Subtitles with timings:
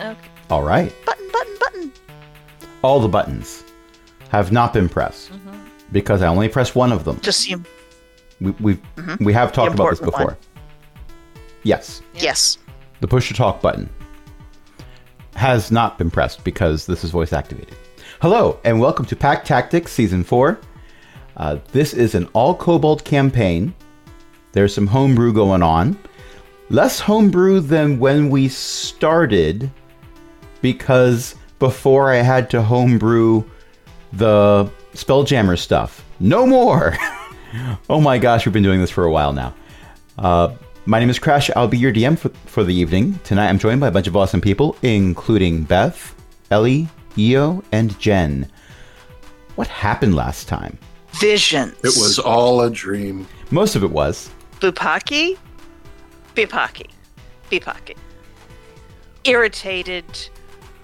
[0.00, 0.16] Okay.
[0.48, 0.92] All right.
[1.04, 1.92] Button, button, button.
[2.82, 3.64] All the buttons
[4.30, 5.30] have not been pressed
[5.92, 7.20] because I only pressed one of them.
[7.20, 7.62] Just you.
[8.40, 8.78] We we
[9.20, 10.36] we have talked about this important one.
[10.36, 10.38] before.
[11.62, 12.56] Yes, Yes.
[13.00, 13.90] the push to talk button
[15.34, 17.74] has not been pressed because this is voice activated.
[18.22, 20.58] Hello and welcome to Pack Tactics Season Four.
[21.36, 23.74] Uh, this is an all kobold campaign.
[24.52, 25.98] There's some homebrew going on.
[26.70, 29.70] Less homebrew than when we started
[30.62, 33.44] because before I had to homebrew
[34.12, 36.04] the Spelljammer stuff.
[36.18, 36.96] No more!
[37.90, 39.54] oh my gosh, we've been doing this for a while now.
[40.18, 40.54] Uh,
[40.86, 41.50] my name is Crash.
[41.54, 43.18] I'll be your DM for, for the evening.
[43.24, 46.14] Tonight I'm joined by a bunch of awesome people, including Beth,
[46.50, 48.50] Ellie, Io, and Jen.
[49.54, 50.78] What happened last time?
[51.20, 51.74] Visions.
[51.78, 53.26] It was all a dream.
[53.50, 54.30] Most of it was.
[54.60, 55.36] Bupaki.
[56.34, 56.86] Bupaki.
[57.50, 57.96] Bupaki.
[59.24, 60.04] Irritated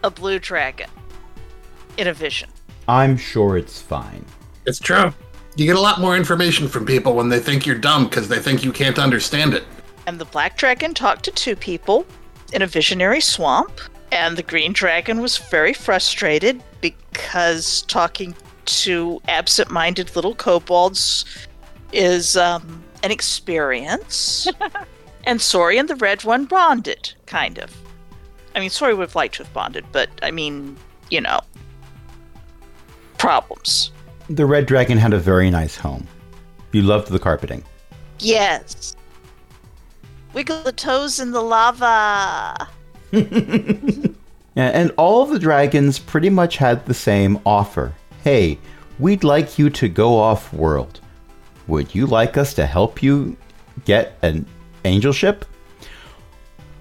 [0.02, 0.90] a blue dragon
[1.96, 2.48] in a vision.
[2.88, 4.24] I'm sure it's fine.
[4.66, 5.12] It's true.
[5.56, 8.38] You get a lot more information from people when they think you're dumb because they
[8.38, 9.64] think you can't understand it.
[10.06, 12.06] And the black dragon talked to two people
[12.52, 13.72] in a visionary swamp.
[14.12, 21.24] And the green dragon was very frustrated because talking to absent minded little kobolds
[21.92, 24.46] is um, an experience.
[25.24, 27.74] and Sori and the red one bonded, kind of.
[28.56, 30.76] I mean, sorry, have liked to have bonded, but I mean,
[31.10, 31.40] you know,
[33.18, 33.92] problems.
[34.30, 36.06] The Red Dragon had a very nice home.
[36.72, 37.62] You loved the carpeting.
[38.18, 38.96] Yes.
[40.32, 42.68] Wiggle the toes in the lava.
[44.56, 47.92] Yeah, and all the dragons pretty much had the same offer.
[48.24, 48.58] Hey,
[48.98, 51.00] we'd like you to go off world.
[51.66, 53.36] Would you like us to help you
[53.84, 54.46] get an
[54.86, 55.44] angel ship?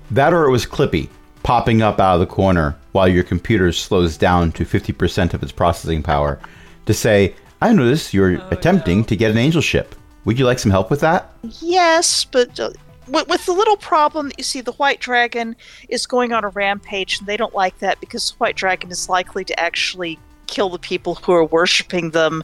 [0.10, 1.10] That or it was Clippy
[1.46, 5.52] popping up out of the corner while your computer slows down to 50% of its
[5.52, 6.40] processing power
[6.88, 9.94] to say, I notice you're attempting to get an angel ship.
[10.26, 11.32] Would you like some help with that?
[11.62, 12.72] Yes, but uh,
[13.08, 15.56] with, with the little problem that you see, the white dragon
[15.88, 19.08] is going on a rampage, and they don't like that because the white dragon is
[19.08, 20.18] likely to actually
[20.48, 22.44] kill the people who are worshiping them,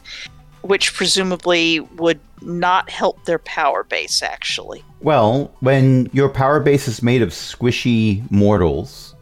[0.62, 4.82] which presumably would not help their power base, actually.
[5.00, 9.14] Well, when your power base is made of squishy mortals,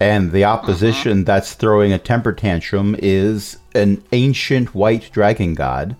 [0.00, 0.54] and the uh-huh.
[0.54, 5.96] opposition that's throwing a temper tantrum is an ancient white dragon god,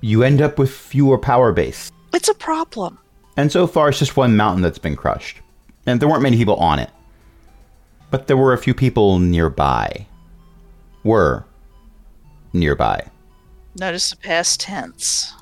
[0.00, 1.90] you end up with fewer power base.
[2.12, 2.98] It's a problem.
[3.36, 5.38] And so far, it's just one mountain that's been crushed.
[5.86, 6.90] And there weren't many people on it.
[8.10, 10.06] But there were a few people nearby.
[11.02, 11.44] Were
[12.54, 13.04] nearby.
[13.76, 15.32] Notice the past tense.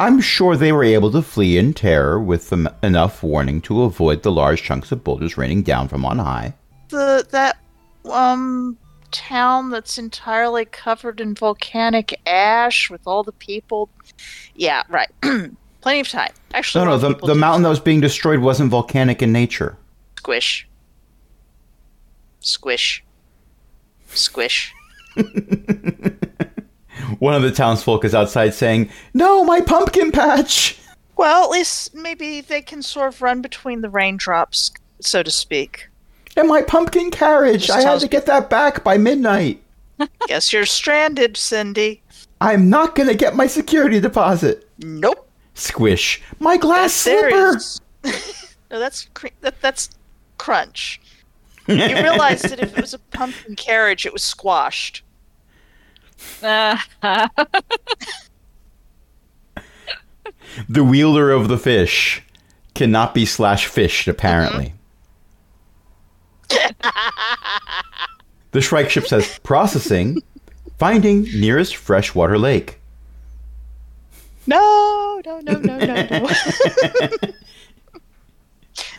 [0.00, 4.32] I'm sure they were able to flee in terror with enough warning to avoid the
[4.32, 6.54] large chunks of boulders raining down from on high.
[6.88, 7.58] The that
[8.10, 8.76] um
[9.12, 13.88] town that's entirely covered in volcanic ash with all the people.
[14.56, 15.10] Yeah, right.
[15.82, 16.32] Plenty of time.
[16.54, 19.76] Actually, No, no, the, the mountain that was being destroyed wasn't volcanic in nature.
[20.18, 20.66] squish,
[22.40, 23.04] squish,
[24.08, 24.72] squish.
[27.18, 30.78] One of the townsfolk is outside saying, No, my pumpkin patch!
[31.16, 35.88] Well, at least maybe they can sort of run between the raindrops, so to speak.
[36.36, 37.66] And my pumpkin carriage!
[37.66, 39.62] Just I had to get that back by midnight.
[40.26, 42.02] Guess you're stranded, Cindy.
[42.40, 44.68] I'm not gonna get my security deposit.
[44.78, 45.28] Nope.
[45.54, 46.22] Squish.
[46.40, 48.18] My glass That's slipper!
[48.70, 49.90] no, that's cr- that, that's
[50.38, 51.00] crunch.
[51.68, 55.04] You realize that if it was a pumpkin carriage, it was squashed.
[60.68, 62.22] The wielder of the fish
[62.74, 64.74] cannot be slash fished, apparently.
[68.50, 70.22] the Shrike ship says, processing,
[70.78, 72.78] finding nearest freshwater lake.
[74.46, 76.28] No, no, no, no, no, no.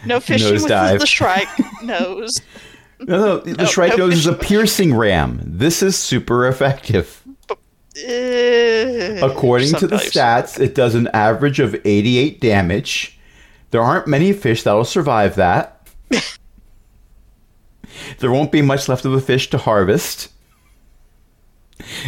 [0.06, 0.94] no fishing with Nosedive.
[0.94, 2.42] the, the Shrike nose.
[3.08, 5.40] No, no, the No, Shrike no is a piercing ram.
[5.44, 7.22] This is super effective.
[7.50, 7.56] Uh,
[9.22, 13.20] According to the stats, it does an average of 88 damage.
[13.72, 15.88] There aren't many fish that'll survive that.
[18.20, 20.30] there won't be much left of the fish to harvest.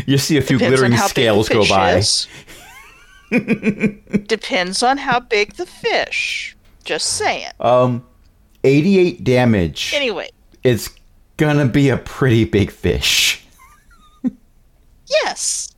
[0.06, 2.02] You see a few Depends glittering how big the scales go by.
[4.28, 6.56] Depends on how big the fish.
[6.84, 7.50] Just saying.
[7.60, 8.06] Um,
[8.64, 9.92] 88 damage.
[9.96, 10.30] Anyway,
[10.66, 10.90] It's
[11.38, 13.46] gonna be a pretty big fish.
[15.06, 15.76] yes.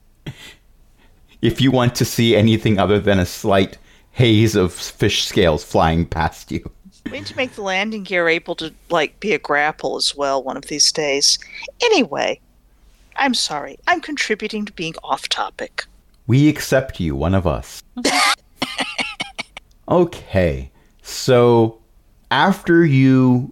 [1.41, 3.77] If you want to see anything other than a slight
[4.11, 6.71] haze of fish scales flying past you.
[7.03, 10.41] We need to make the landing gear able to like be a grapple as well
[10.41, 11.37] one of these days.
[11.83, 12.39] Anyway,
[13.17, 13.77] I'm sorry.
[13.87, 15.83] I'm contributing to being off topic.
[16.27, 17.83] We accept you, one of us.
[19.89, 20.71] okay.
[21.01, 21.79] So
[22.31, 23.51] after you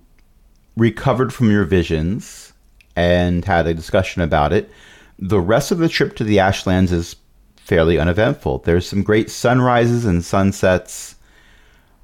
[0.78, 2.54] recovered from your visions
[2.96, 4.70] and had a discussion about it,
[5.18, 7.16] the rest of the trip to the Ashlands is
[7.58, 8.60] fairly uneventful.
[8.60, 11.16] There's some great sunrises and sunsets.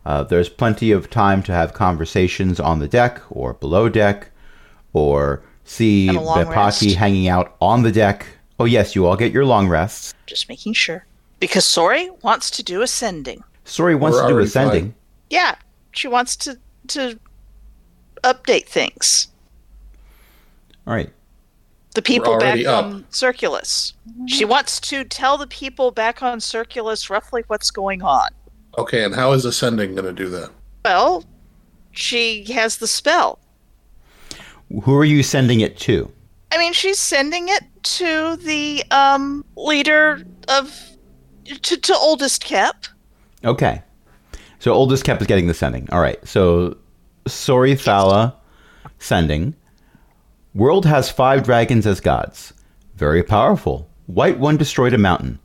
[0.05, 4.31] Uh, there's plenty of time to have conversations on the deck or below deck,
[4.93, 8.25] or see And a Bepaki hanging out on the deck.
[8.59, 10.13] Oh, yes, you all get your long rests.
[10.25, 11.05] Just making sure.
[11.39, 13.43] Because Sori wants to do ascending.
[13.65, 14.83] Sori wants We're to do ascending.
[14.83, 14.95] fine.
[15.29, 15.55] Yeah,
[15.91, 16.59] she wants to
[16.89, 17.19] to
[18.23, 19.27] update things.
[20.87, 21.11] All right.
[21.93, 22.85] The people back up.
[22.85, 23.93] on Circulus.
[24.25, 28.29] She wants to tell the people back on Circulus roughly what's going on.
[28.77, 30.51] Okay, and how is ascending going to do that?
[30.85, 31.25] Well,
[31.91, 33.39] she has the spell.
[34.83, 36.09] Who are you sending it to?
[36.51, 40.91] I mean, she's sending it to the um, leader of
[41.45, 42.85] to, to oldest Kep.
[43.43, 43.81] Okay.
[44.59, 45.89] So oldest Kep is getting the sending.
[45.91, 46.25] All right.
[46.27, 46.77] So
[47.25, 48.35] Sori Thala
[48.99, 49.55] sending.
[50.53, 52.53] World has five dragons as gods.
[52.95, 53.87] Very powerful.
[54.07, 55.39] White one destroyed a mountain.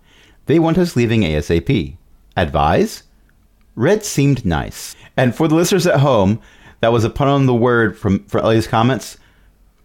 [0.46, 1.96] They want us leaving ASAP.
[2.36, 3.02] Advise?
[3.74, 4.96] Red seemed nice.
[5.16, 6.40] And for the listeners at home,
[6.80, 9.16] that was a pun on the word from for Ellie's comments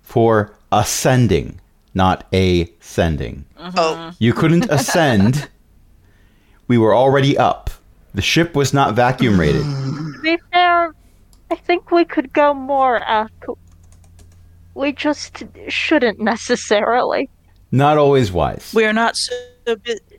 [0.02, 1.60] for ascending,
[1.94, 3.46] not a sending.
[3.58, 3.72] Uh-huh.
[3.78, 5.50] Oh, You couldn't ascend.
[6.68, 7.70] We were already up.
[8.14, 9.66] The ship was not vacuum rated.
[11.52, 13.58] To be fair, I think we could go more uh, up.
[14.74, 17.30] We just shouldn't necessarily.
[17.72, 18.72] Not always wise.
[18.74, 19.34] we're not so
[19.66, 20.18] bu-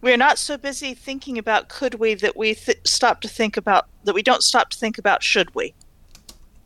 [0.00, 3.86] we're not so busy thinking about could we that we th- stop to think about
[4.04, 5.74] that we don't stop to think about should we.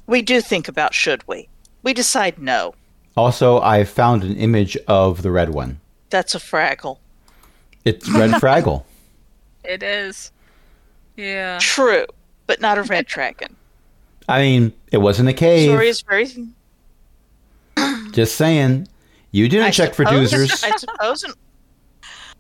[0.07, 1.49] We do think about should we.
[1.83, 2.75] We decide no.
[3.17, 5.81] Also, I found an image of the red one.
[6.11, 6.99] That's a fraggle.
[7.85, 8.85] It's red Fraggle.
[9.65, 10.31] It is.
[11.17, 11.59] Yeah.
[11.61, 12.07] True,
[12.47, 13.57] but not a red dragon.
[14.33, 15.69] I mean, it wasn't a cave.
[15.71, 16.27] Story is very.
[18.13, 18.89] Just saying.
[19.31, 20.65] You didn't I check for suppose- doozers.
[20.73, 21.33] I suppose an,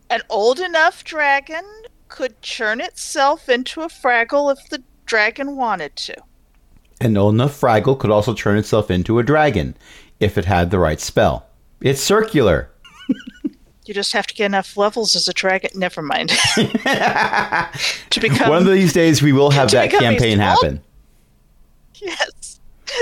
[0.08, 1.64] an old enough dragon
[2.08, 6.16] could churn itself into a fraggle if the dragon wanted to.
[7.00, 9.76] An old enough Fraggle could also turn itself into a dragon
[10.20, 11.46] if it had the right spell.
[11.80, 12.70] It's circular.
[13.84, 15.70] You just have to get enough levels as a dragon.
[15.74, 16.28] Never mind.
[16.54, 20.80] to become One of these days, we will have that campaign happen.
[22.02, 22.60] Yes,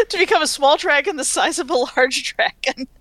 [0.08, 2.86] to become a small dragon the size of a large dragon.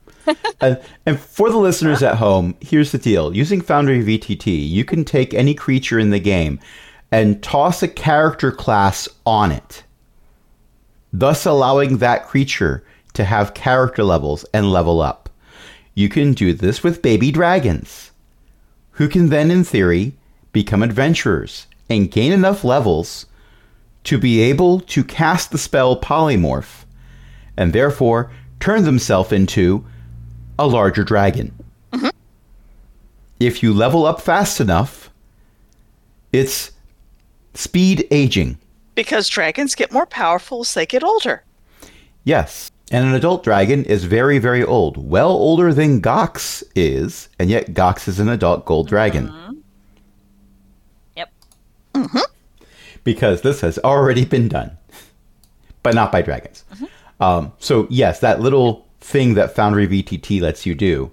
[0.62, 3.36] And, and for the listeners at home, here's the deal.
[3.36, 6.60] Using Foundry VTT, you can take any creature in the game
[7.12, 9.84] and toss a character class on it,
[11.12, 15.30] thus allowing that creature to have character levels and level up.
[15.96, 18.12] You can do this with baby dragons,
[18.92, 20.14] who can then, in theory,
[20.52, 23.26] become adventurers and gain enough levels
[24.06, 26.86] to be able to cast the spell Polymorph
[27.58, 29.86] and therefore turn themselves into
[30.58, 31.54] a larger dragon.
[31.92, 32.10] Mm-hmm.
[33.40, 35.10] If you level up fast enough,
[36.32, 36.72] it's
[37.54, 38.58] speed aging.
[38.96, 41.44] Because dragons get more powerful as they get older.
[42.24, 42.72] Yes.
[42.92, 44.98] And an adult dragon is very, very old.
[44.98, 49.28] Well older than Gox is, and yet Gox is an adult gold dragon.
[49.28, 49.54] Mm-hmm.
[51.18, 51.32] Yep.
[51.94, 52.18] Mm-hmm.
[53.14, 54.78] Because this has already been done,
[55.82, 56.64] but not by dragons.
[57.20, 61.12] Um, so, yes, that little thing that Foundry VTT lets you do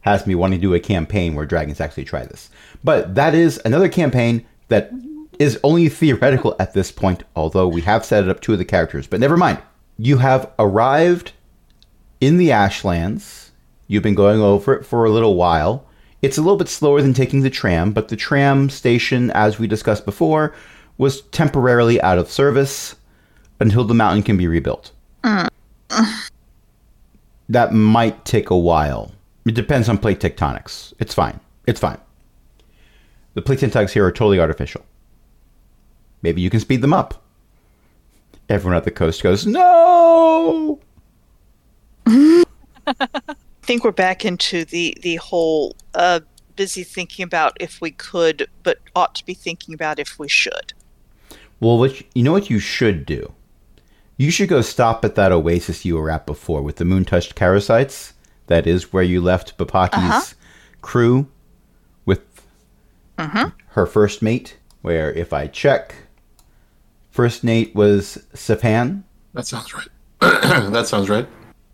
[0.00, 2.50] has me wanting to do a campaign where dragons actually try this.
[2.82, 4.90] But that is another campaign that
[5.38, 8.64] is only theoretical at this point, although we have set it up two of the
[8.64, 9.06] characters.
[9.06, 9.58] But never mind.
[9.98, 11.30] You have arrived
[12.20, 13.52] in the Ashlands.
[13.86, 15.86] You've been going over it for a little while.
[16.22, 19.68] It's a little bit slower than taking the tram, but the tram station, as we
[19.68, 20.54] discussed before,
[21.00, 22.94] was temporarily out of service
[23.58, 24.92] until the mountain can be rebuilt.
[27.48, 29.10] That might take a while.
[29.46, 30.92] It depends on plate tectonics.
[30.98, 31.40] It's fine.
[31.66, 31.96] It's fine.
[33.32, 34.84] The plate tectonics here are totally artificial.
[36.20, 37.24] Maybe you can speed them up.
[38.50, 40.80] Everyone at the coast goes, No!
[42.06, 42.44] I
[43.62, 46.20] think we're back into the the whole uh,
[46.56, 50.74] busy thinking about if we could, but ought to be thinking about if we should.
[51.60, 53.32] Well, what you, you know what you should do?
[54.16, 57.34] You should go stop at that oasis you were at before with the moon touched
[57.36, 58.12] parasites.
[58.48, 60.20] That is where you left Bapaki's Uh-huh.
[60.82, 61.28] crew
[62.04, 62.20] with
[63.68, 64.56] her first mate.
[64.82, 65.94] Where if I check
[67.10, 69.02] First mate was Sapan.
[69.34, 69.88] That sounds right.
[70.20, 71.26] that sounds right.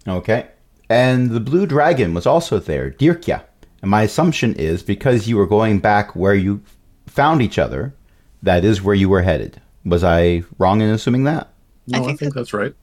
[0.09, 0.47] Okay.
[0.89, 3.43] And the blue dragon was also there, Dirkia.
[3.83, 6.63] And my assumption is because you were going back where you
[7.07, 7.95] found each other,
[8.43, 9.61] that is where you were headed.
[9.87, 11.49] Was I wrong in assuming that?
[11.87, 12.75] No, I think think, that's right.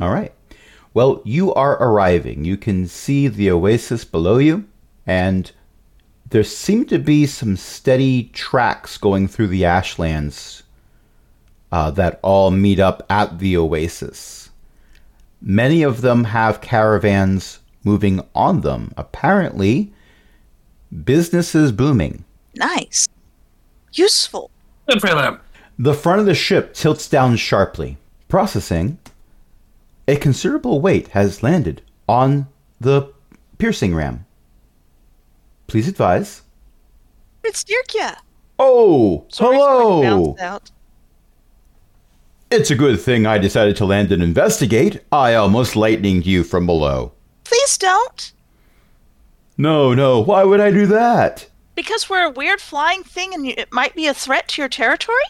[0.00, 0.32] All right.
[0.94, 2.44] Well, you are arriving.
[2.44, 4.64] You can see the oasis below you,
[5.06, 5.52] and
[6.30, 10.62] there seem to be some steady tracks going through the ashlands
[11.70, 14.50] uh, that all meet up at the oasis.
[15.42, 18.92] Many of them have caravans moving on them.
[18.96, 19.92] Apparently,
[21.04, 22.24] business is booming.
[22.54, 23.06] Nice.
[23.92, 24.50] Useful.
[24.88, 25.40] Good for them.
[25.78, 27.98] The front of the ship tilts down sharply.
[28.28, 28.98] Processing.
[30.08, 32.46] A considerable weight has landed on
[32.80, 33.12] the
[33.58, 34.24] piercing ram.
[35.66, 36.42] Please advise.
[37.42, 38.16] It's Dirkia.
[38.58, 40.36] Oh, sorry, hello.
[42.50, 45.02] It's a good thing I decided to land and investigate.
[45.10, 47.12] I almost lightninged you from below.
[47.44, 48.32] Please don't.
[49.58, 51.48] No, no, why would I do that?
[51.74, 55.24] Because we're a weird flying thing and it might be a threat to your territory?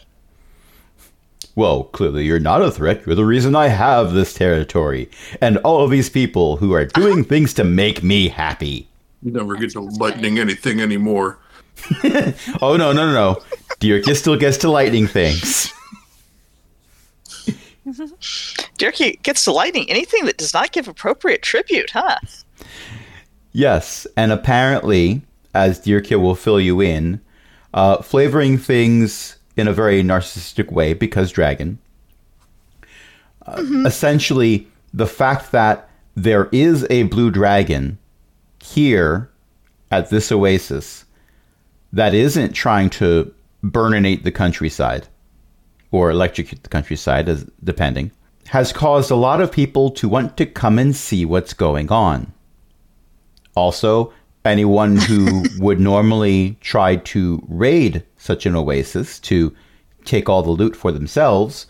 [1.57, 3.03] Well, clearly you're not a threat.
[3.03, 5.09] You're the reason I have this territory.
[5.41, 8.87] And all of these people who are doing things to make me happy.
[9.23, 11.39] You never get to lightning anything anymore.
[12.61, 13.41] Oh, no, no, no, no.
[13.79, 15.73] Dirk still gets to lightning things.
[18.77, 22.17] Dirkie gets to lightning anything that does not give appropriate tribute, huh?
[23.51, 25.21] Yes, and apparently,
[25.53, 27.21] as Dirkia will fill you in,
[27.73, 31.79] uh, flavoring things in a very narcissistic way because dragon.
[33.45, 37.97] Uh, Essentially, the fact that there is a blue dragon
[38.61, 39.29] here
[39.91, 41.05] at this oasis
[41.93, 43.33] that isn't trying to
[43.63, 45.07] burninate the countryside
[45.91, 48.11] or electrocute the countryside, as depending,
[48.47, 52.31] has caused a lot of people to want to come and see what's going on.
[53.55, 59.55] Also, anyone who would normally try to raid such an oasis to
[60.05, 61.65] take all the loot for themselves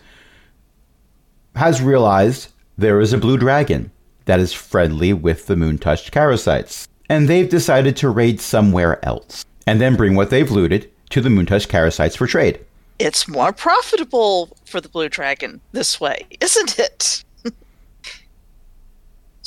[1.56, 3.92] has realized there is a blue dragon
[4.26, 6.88] that is friendly with the moon touched Karasites.
[7.10, 11.30] And they've decided to raid somewhere else and then bring what they've looted to the
[11.30, 12.60] moon touched Karasites for trade.
[13.00, 17.24] It's more profitable for the Blue Dragon this way, isn't it?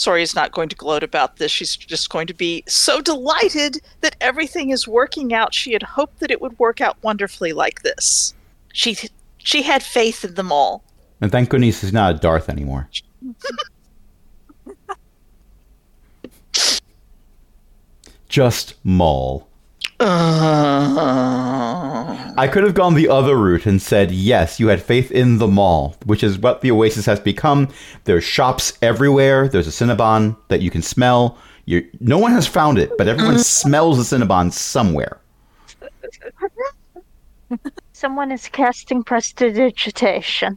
[0.01, 1.53] Soria's not going to gloat about this.
[1.53, 5.53] She's just going to be so delighted that everything is working out.
[5.53, 8.33] She had hoped that it would work out wonderfully like this.
[8.73, 8.97] She
[9.37, 10.83] she had faith in them all.
[11.21, 12.89] And thank goodness he's not a Darth anymore.
[18.31, 19.50] Just Maul.
[20.01, 21.37] Uh,
[22.39, 25.47] I could have gone the other route and said, yes, you had faith in the
[25.47, 27.69] mall, which is what the Oasis has become.
[28.05, 29.47] There's shops everywhere.
[29.47, 31.37] There's a Cinnabon that you can smell.
[31.67, 35.19] you no one has found it, but everyone smells the Cinnabon somewhere.
[37.93, 40.57] Someone is casting prestidigitation.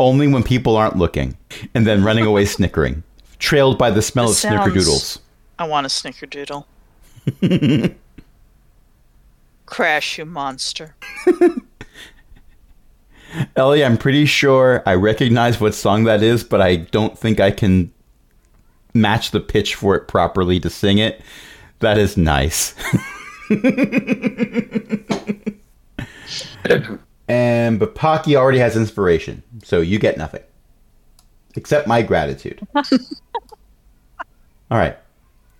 [0.00, 1.36] Only when people aren't looking.
[1.74, 3.04] And then running away snickering,
[3.38, 5.20] trailed by the smell This of snickerdoodles.
[5.60, 6.64] I want a snickerdoodle.
[9.66, 10.94] Crash, you monster.
[13.56, 17.50] Ellie, I'm pretty sure I recognize what song that is, but I don't think I
[17.50, 17.92] can
[18.92, 21.20] match the pitch for it properly to sing it.
[21.78, 22.74] That is nice.
[27.28, 30.42] and Bapaki already has inspiration, so you get nothing.
[31.54, 32.60] Except my gratitude.
[32.74, 32.82] All
[34.78, 34.96] right.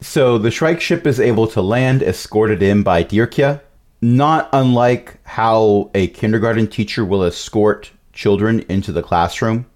[0.00, 3.60] So the Shrike ship is able to land, escorted in by Dirkia,
[4.00, 9.66] not unlike how a kindergarten teacher will escort children into the classroom,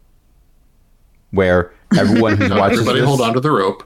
[1.31, 3.85] where everyone who's watching Everybody this, hold on to the rope.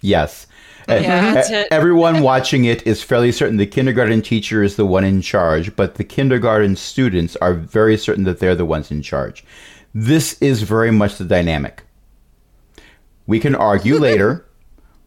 [0.00, 0.46] yes,
[0.88, 1.68] Yeah, E- that's e- it.
[1.70, 5.96] everyone watching it is fairly certain the kindergarten teacher is the one in charge, but
[5.96, 9.44] the kindergarten students are very certain that they're the ones in charge.
[9.94, 11.82] This is very much the dynamic.
[13.26, 14.46] We can argue later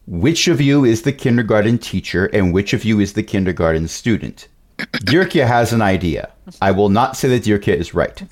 [0.08, 4.48] which of you is the kindergarten teacher and which of you is the kindergarten student.
[4.78, 6.30] Dirkia has an idea.
[6.62, 8.16] I will not say that Dirkia is right.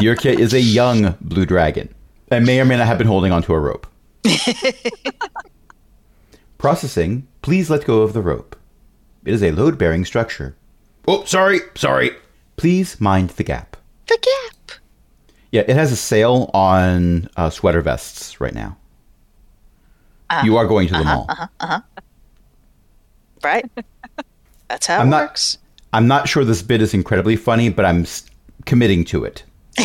[0.00, 1.94] Dirkia is a young blue dragon
[2.30, 3.86] and may or may not have been holding onto a rope.
[6.58, 8.56] Processing, please let go of the rope.
[9.26, 10.56] It is a load bearing structure.
[11.06, 12.12] Oh, sorry, sorry.
[12.56, 13.76] Please mind the gap.
[14.06, 14.77] The gap.
[15.52, 18.76] Yeah, it has a sale on uh, sweater vests right now.
[20.30, 20.44] Uh-huh.
[20.44, 21.26] you are going to the uh-huh, mall.
[21.60, 21.80] Uh-huh,
[23.42, 23.64] right?
[24.68, 25.56] That's how I'm it not- works.
[25.94, 28.26] I'm not sure this bit is incredibly funny, but I'm s-
[28.66, 29.42] committing to it.
[29.78, 29.84] I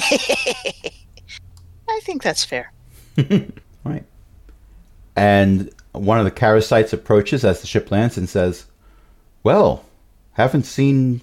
[2.02, 2.74] think that's fair.
[3.86, 4.04] Right.
[5.18, 8.66] And one of the parasites approaches as the ship lands and says,
[9.44, 9.84] Well,
[10.34, 11.20] haven't seen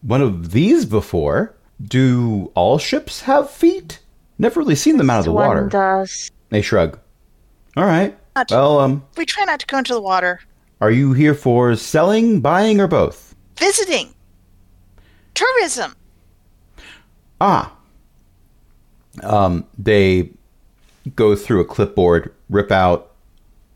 [0.00, 1.54] one of these before.
[1.82, 3.98] Do all ships have feet?
[4.38, 5.68] Never really seen them out of the One water.
[5.68, 6.30] does.
[6.50, 6.98] They shrug.
[7.76, 8.16] All right.
[8.36, 10.40] Not- Well, um, We try not to go into the water.
[10.80, 13.34] are you here for selling, buying, or both?
[13.56, 14.14] Visiting.
[15.34, 15.94] Tourism.
[17.40, 17.72] Ah.
[19.22, 20.30] Um, they
[21.16, 23.10] go through a clipboard, rip out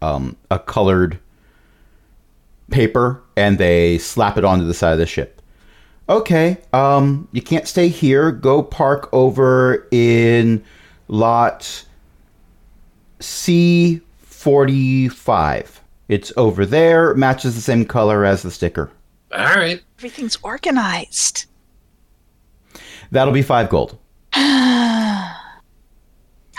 [0.03, 1.19] um, a colored
[2.71, 5.36] paper, and they slap it onto the side of the ship.
[6.09, 8.31] Okay, um, you can't stay here.
[8.31, 10.63] Go park over in
[11.09, 11.85] lot
[13.19, 15.81] C45.
[16.09, 18.93] It's over there, matches the same color as the sticker.
[19.33, 19.83] All right.
[19.99, 21.47] Everything's organized.
[23.11, 23.99] That'll be five gold.
[24.33, 25.35] How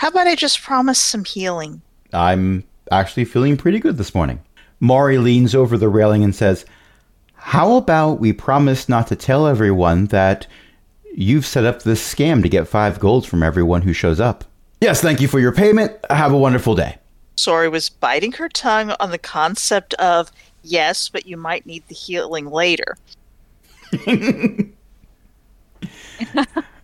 [0.02, 1.80] about I just promise some healing?
[2.12, 4.40] I'm actually feeling pretty good this morning.
[4.80, 6.66] Maury leans over the railing and says,
[7.48, 10.46] How about we promise not to tell everyone that
[11.14, 14.44] you've set up this scam to get five golds from everyone who shows up?
[14.82, 15.96] Yes, thank you for your payment.
[16.10, 16.98] Have a wonderful day.
[17.38, 20.30] Sori was biting her tongue on the concept of
[20.62, 22.98] yes, but you might need the healing later.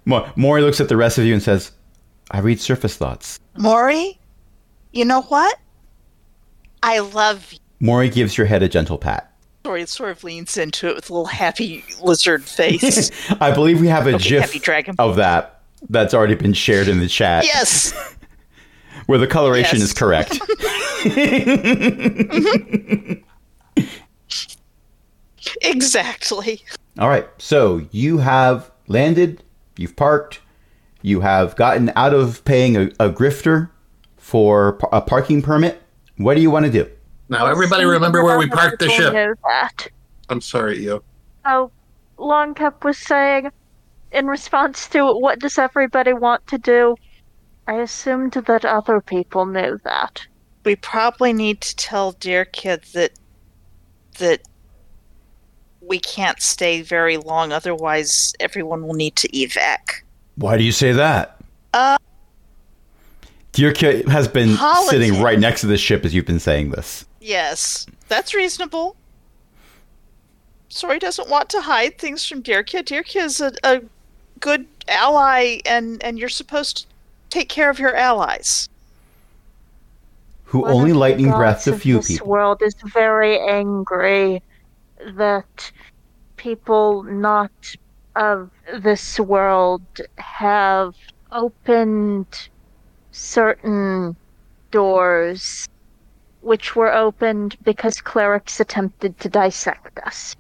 [0.06, 1.72] Ma- Maury looks at the rest of you and says,
[2.30, 3.38] I read surface thoughts.
[3.58, 4.18] Maury,
[4.94, 5.58] you know what?
[6.82, 7.58] I love you.
[7.80, 9.30] Maury gives your head a gentle pat.
[9.64, 13.10] Sori sort of leans into it with a little happy lizard face.
[13.40, 14.94] I believe we have a Okay, gif dragon.
[14.98, 17.92] of that that's already been shared in the chat yes.
[19.06, 19.88] where the coloration Yes.
[19.88, 20.38] is correct.
[21.04, 23.20] Mm-hmm.
[25.62, 26.62] Exactly.
[26.98, 27.28] All right.
[27.38, 29.42] So you have landed,
[29.76, 30.40] you've parked,
[31.02, 33.68] you have gotten out of paying a, a grifter
[34.16, 35.82] for a parking permit.
[36.16, 36.88] What do you want to do?
[37.28, 39.12] Now, everybody remember where we parked the ship.
[39.12, 39.88] Know that.
[40.28, 41.02] I'm sorry, you.
[41.44, 41.70] Oh,
[42.18, 43.50] Longkep was saying,
[44.12, 46.96] in response to what does everybody want to do?
[47.66, 50.26] I assumed that other people knew that.
[50.64, 53.12] We probably need to tell Dear kids that
[54.18, 54.40] that
[55.80, 60.02] we can't stay very long, otherwise everyone will need to evac.
[60.36, 61.38] Why do you say that?
[61.74, 61.98] Uh,
[63.52, 64.90] dear kid has been Politics.
[64.90, 67.04] sitting right next to the ship as you've been saying this.
[67.24, 68.96] Yes, that's reasonable.
[70.68, 72.82] Sori doesn't want to hide things from Dirkia.
[72.82, 73.80] Dirkia is a, a
[74.40, 76.86] good ally, and, and you're supposed to
[77.30, 78.68] take care of your allies.
[80.44, 82.26] Who One only lightning breathed gods a of few this people.
[82.26, 84.42] world is very angry
[85.14, 85.72] that
[86.36, 87.52] people not
[88.16, 88.50] of
[88.82, 89.80] this world
[90.18, 90.94] have
[91.32, 92.50] opened
[93.12, 94.14] certain
[94.70, 95.66] doors
[96.44, 100.36] which were opened because clerics attempted to dissect us.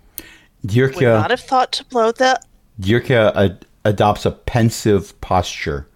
[0.62, 2.44] Would Dirkia, not have thought to blow that.
[2.80, 5.86] Dirkia ad- adopts a pensive posture,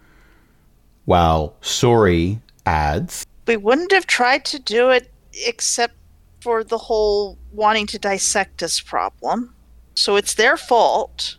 [1.05, 5.11] while Sori adds, We wouldn't have tried to do it
[5.47, 5.95] except
[6.41, 9.55] for the whole wanting to dissect us problem.
[9.95, 11.37] So it's their fault.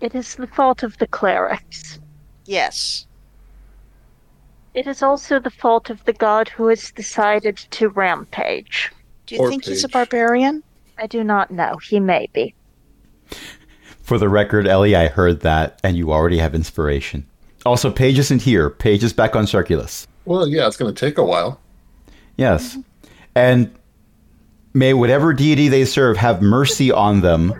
[0.00, 1.98] It is the fault of the clerics.
[2.44, 3.07] Yes.
[4.74, 8.92] It is also the fault of the god who has decided to rampage.
[9.26, 10.62] Do you Or think he's a barbarian?
[10.98, 11.76] I do not know.
[11.88, 12.54] He may be.
[14.02, 17.26] For the record, Ellie, I heard that, and you already have inspiration.
[17.66, 18.70] Also, Paige isn't here.
[18.70, 20.06] Paige is back on Circulus.
[20.24, 21.60] Well, yeah, it's going to take a while.
[22.36, 22.78] Yes.
[23.34, 23.70] And
[24.74, 27.52] may whatever deity they serve have mercy on them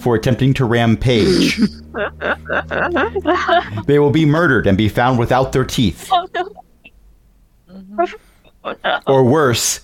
[0.00, 1.58] for attempting to rampage.
[3.86, 6.08] they will be murdered and be found without their teeth.
[6.12, 6.26] Oh,
[9.06, 9.80] Or worse,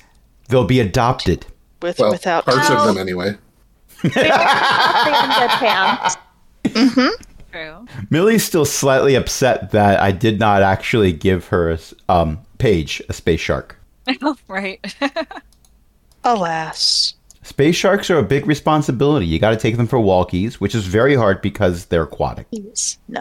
[0.48, 1.46] they'll be adopted.
[1.80, 2.76] With Well, without parts teeth?
[2.78, 3.36] of them anyway.
[3.98, 6.16] Stay in good hands.
[7.52, 7.86] True.
[8.10, 13.02] Millie's still slightly upset that I did not actually give her a s- um, Paige
[13.08, 13.78] a space shark.
[14.48, 14.80] right.
[16.24, 17.14] Alas.
[17.42, 19.26] Space sharks are a big responsibility.
[19.26, 22.46] You got to take them for walkies, which is very hard because they're aquatic.
[22.50, 22.98] Yes.
[23.08, 23.20] No.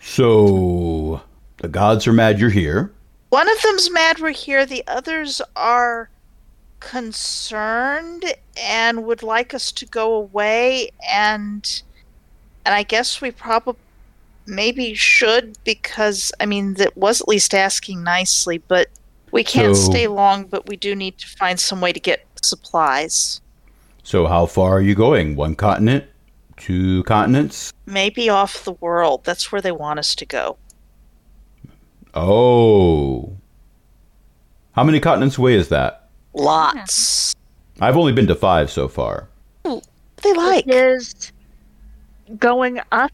[0.00, 1.20] So
[1.58, 2.92] the gods are mad you're here.
[3.34, 4.64] One of them's mad we're here.
[4.64, 6.08] The others are
[6.78, 8.24] concerned
[8.56, 10.90] and would like us to go away.
[11.10, 11.82] And
[12.64, 13.80] and I guess we probably
[14.46, 18.86] maybe should because I mean that was at least asking nicely, but
[19.32, 20.44] we can't So- stay long.
[20.44, 23.40] But we do need to find some way to get supplies.
[24.04, 25.34] So, how far are you going?
[25.34, 26.04] One continent?
[26.56, 27.72] Two continents?
[27.84, 29.24] Maybe off the world.
[29.24, 30.56] That's where they want us to go.
[32.14, 33.36] Oh.
[34.72, 36.08] How many continents away is that?
[36.32, 37.34] Lots.
[37.80, 39.28] I've only been to five so far.
[39.64, 40.66] They like.
[40.66, 41.32] It is
[42.38, 43.12] going up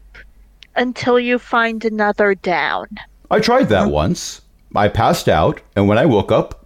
[0.75, 2.87] until you find another down.
[3.29, 4.41] I tried that once.
[4.75, 6.65] I passed out, and when I woke up,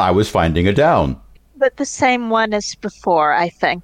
[0.00, 1.20] I was finding a down.
[1.56, 3.82] But the same one as before, I think.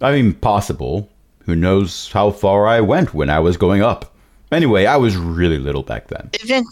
[0.00, 1.08] I mean, possible.
[1.44, 4.09] Who knows how far I went when I was going up?
[4.52, 6.30] Anyway, I was really little back then.
[6.42, 6.64] Even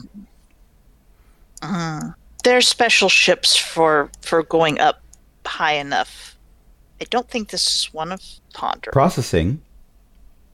[1.63, 2.11] uh,
[2.45, 5.01] there's special ships for for going up
[5.47, 6.37] high enough.
[7.01, 8.21] I don't think this is one of
[8.53, 8.91] Ponder.
[8.93, 9.63] Processing.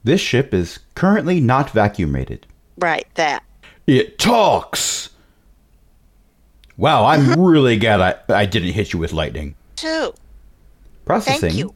[0.03, 2.45] This ship is currently not vacuum rated.
[2.77, 3.43] right, that.
[3.87, 5.09] It talks!
[6.77, 9.55] Wow, I'm really glad I, I didn't hit you with lightning.
[9.75, 10.13] Too.
[11.05, 11.41] Processing.
[11.41, 11.75] Thank you.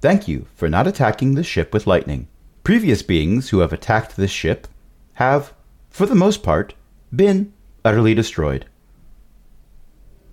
[0.00, 2.28] Thank you for not attacking the ship with lightning.
[2.64, 4.68] Previous beings who have attacked this ship
[5.14, 5.52] have,
[5.90, 6.74] for the most part,
[7.14, 7.52] been
[7.84, 8.66] utterly destroyed.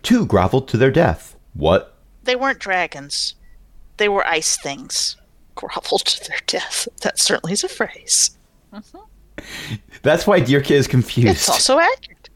[0.04, 1.36] Two groveled to their death.
[1.54, 1.96] What?
[2.24, 3.36] They weren't dragons.
[3.98, 5.16] They were ice things.
[5.56, 6.88] Groveled to their death.
[7.02, 8.38] That certainly is a phrase.
[8.74, 9.76] Mm-hmm.
[10.04, 11.30] That's why Dirka is confused.
[11.30, 12.30] It's also accurate.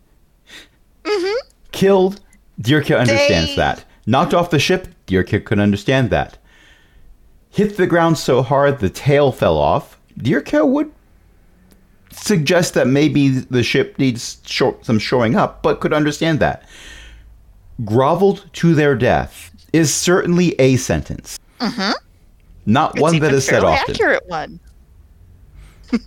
[1.03, 1.47] Mm-hmm.
[1.71, 2.19] Killed,
[2.62, 3.86] Dirka understands They- that.
[4.06, 6.38] Knocked off the ship, Dirka could understand that.
[7.54, 10.92] Hit the ground so hard the tail fell off, Dirka would
[12.12, 16.68] suggest that maybe the ship needs shor- some shoring up, but could understand that.
[17.84, 21.39] Groveled to their death is certainly a sentence.
[21.60, 21.92] Mm-hmm.
[22.66, 23.94] Not It's one that is said often.
[23.94, 24.60] accurate one.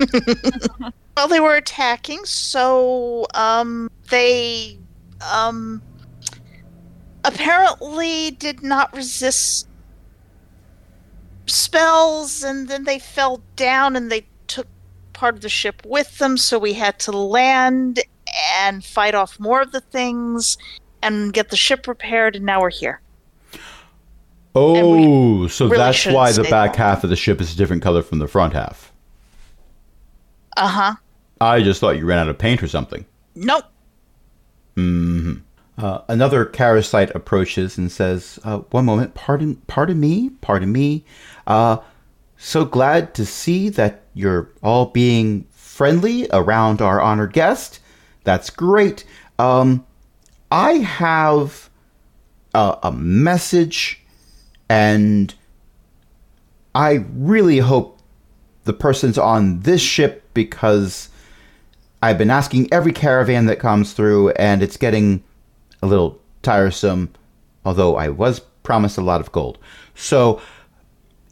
[1.17, 4.79] well, they were attacking, so um, they
[5.21, 5.81] um,
[7.25, 9.69] apparently did not resist
[11.47, 14.67] spells, and then they fell down, and they took
[15.13, 16.37] part of the ship with them.
[16.37, 18.01] So we had to land
[18.59, 20.59] and fight off more of the things
[21.03, 23.01] and get the ship repaired, and now we're here.
[24.55, 28.03] Oh, so really that's why the back half of the ship is a different color
[28.03, 28.91] from the front half.
[30.57, 30.95] Uh huh.
[31.41, 33.05] I just thought you ran out of paint or something.
[33.35, 33.65] Nope.
[35.79, 41.05] Uh, another Karasite approaches and says, uh, "One moment, pardon, pardon me, pardon me.
[41.47, 41.79] Uh,
[42.37, 47.81] so glad to see that you're all being friendly around our honored guest.
[48.25, 49.05] That's great.
[49.39, 49.87] Um,
[50.51, 51.71] I have
[52.55, 54.03] a, a message,
[54.69, 55.35] and
[56.75, 58.01] I really hope
[58.65, 61.11] the person's on this ship because."
[62.03, 65.25] I've been asking every caravan that comes through, and it's getting
[65.83, 67.11] a little tiresome,
[67.65, 69.59] although I was promised a lot of gold.
[69.95, 70.41] So,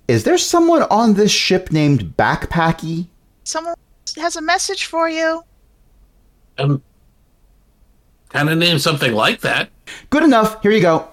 [0.09, 3.09] is there someone on this ship named Backpacky?
[3.45, 3.75] Someone
[4.17, 5.43] has a message for you.
[6.59, 6.83] Um,
[8.31, 9.71] kind of name something like that.
[10.11, 10.63] Good enough.
[10.63, 11.09] Here you go.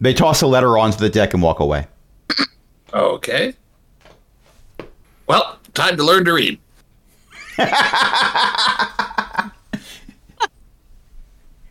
[0.00, 1.86] They toss a letter onto the deck and walk away.
[2.92, 3.54] Okay.
[5.26, 6.58] Well, time to learn to read.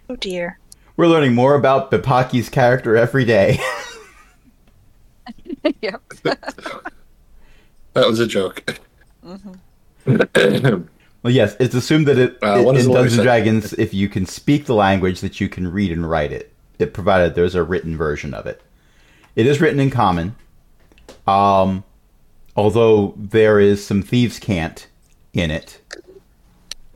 [0.07, 0.59] Oh dear.
[0.97, 3.59] We're learning more about Bapaki's character every day.
[5.81, 6.01] yep.
[7.93, 8.79] That was a joke.
[10.05, 10.83] well,
[11.23, 13.23] yes, it's assumed that it, Uh, what does in Dungeons and say?
[13.23, 16.51] Dragons, if you can speak the language, that you can read and write it.
[16.77, 18.61] It provided there's a written version of it.
[19.35, 20.35] It is written in common,
[21.25, 21.83] um,
[22.55, 24.87] although there is some thieves' cant
[25.33, 25.81] in it.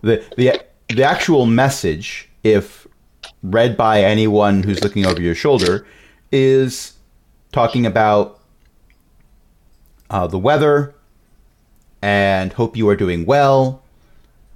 [0.01, 2.87] the the The actual message, if
[3.41, 5.85] read by anyone who's looking over your shoulder,
[6.31, 6.93] is
[7.51, 8.38] talking about
[10.09, 10.93] uh, the weather
[12.01, 13.81] and hope you are doing well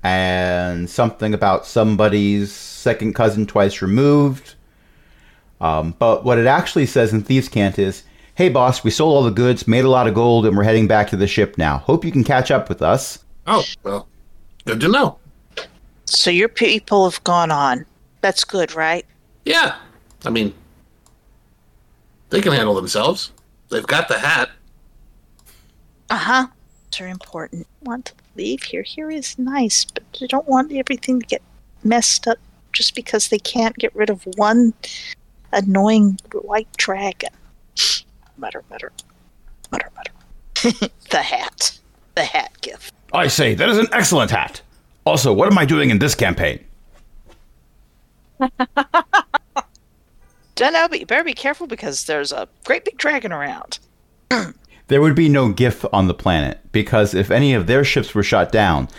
[0.03, 4.55] and something about somebody's second cousin twice removed.
[5.61, 8.03] Um, but what it actually says in Thieves' Cant is,
[8.35, 10.87] "Hey boss, we sold all the goods, made a lot of gold, and we're heading
[10.87, 11.77] back to the ship now.
[11.77, 14.07] Hope you can catch up with us." oh, well,
[14.65, 15.17] good to know.
[16.05, 17.85] So your people have gone on.
[18.21, 19.05] That's good, right?
[19.45, 19.75] Yeah.
[20.25, 20.53] I mean,
[22.29, 23.31] they can handle themselves.
[23.69, 24.49] They've got the hat.
[26.13, 26.47] Uh huh.
[27.01, 27.65] Are important.
[27.81, 28.83] Want to leave here.
[28.83, 31.41] Here is nice, but you don't want everything to get
[31.83, 32.37] messed up
[32.71, 34.75] just because they can't get rid of one
[35.51, 37.31] annoying white dragon.
[38.37, 38.91] Mutter, mutter,
[39.71, 40.11] mutter, mutter.
[41.09, 41.79] the hat.
[42.13, 42.93] The hat gift.
[43.11, 44.61] I say that is an excellent hat.
[45.07, 46.63] Also, what am I doing in this campaign?
[50.53, 53.79] Don't know, but you better be careful because there's a great big dragon around.
[54.87, 58.23] There would be no giff on the planet because if any of their ships were
[58.23, 58.89] shot down,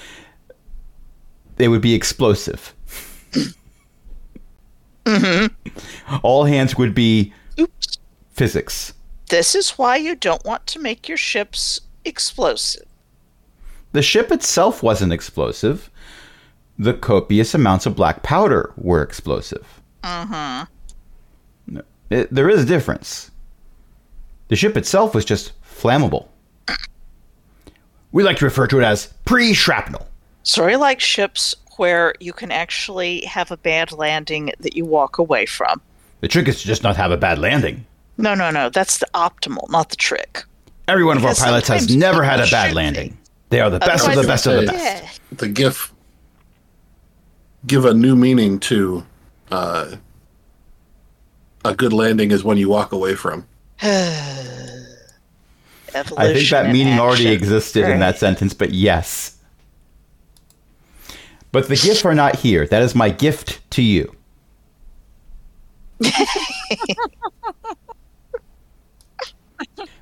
[1.57, 2.75] they would be explosive.
[6.23, 7.99] All hands would be Oops.
[8.31, 8.95] physics.
[9.29, 12.87] This is why you don't want to make your ships explosive.
[13.93, 15.91] The ship itself wasn't explosive.
[16.79, 19.81] The copious amounts of black powder were explosive.
[20.03, 20.65] Mm-hmm.
[22.11, 23.31] It, there is a difference.
[24.49, 25.53] The ship itself was just
[25.85, 26.27] flammable.
[28.13, 30.07] We like to refer to it as pre shrapnel.
[30.45, 35.47] Sorry, like ships where you can actually have a bad landing that you walk away
[35.47, 35.81] from.
[36.21, 37.85] The trick is to just not have a bad landing.
[38.17, 38.71] No, no, no.
[38.71, 40.45] That's the optimal, not the trick.
[40.87, 43.19] Every one of our Because pilots has never had a bad shoot landing.
[43.51, 45.21] They are the best of the Otherwise best of the best.
[45.37, 45.93] The giff
[47.67, 49.05] give a new meaning to
[49.51, 49.97] uh,
[51.65, 53.47] a good landing is when you walk away from.
[55.95, 57.33] Evolution I think that in meaning already action.
[57.33, 59.39] existed in that sentence, but yes.
[61.53, 62.67] But the gifts are not here.
[62.67, 64.15] That is my gift to you.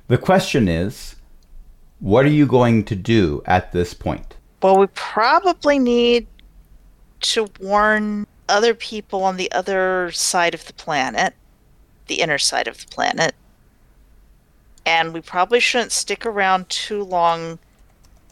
[0.07, 1.15] the question is
[1.99, 4.35] what are you going to do at this point?
[4.61, 6.27] Well, we probably need
[7.21, 11.33] to warn other people on the other side of the planet,
[12.07, 13.35] the inner side of the planet.
[14.85, 17.59] And we probably shouldn't stick around too long,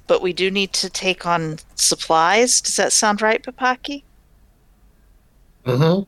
[0.07, 2.59] but we do need to take on supplies.
[2.61, 4.03] Does that sound right, Papaki?
[5.65, 6.03] Mm-hmm.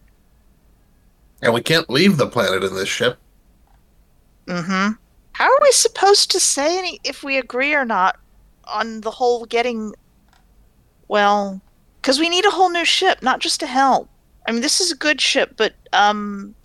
[1.44, 3.18] And we can't leave the planet in this ship.
[4.48, 4.94] Mm-hmm.
[5.34, 8.20] How are we supposed to say any if we agree or not
[8.66, 9.94] on the whole getting
[11.08, 11.62] well
[12.02, 14.08] because we need a whole new ship, not just a helm.
[14.48, 16.56] I mean this is a good ship, but um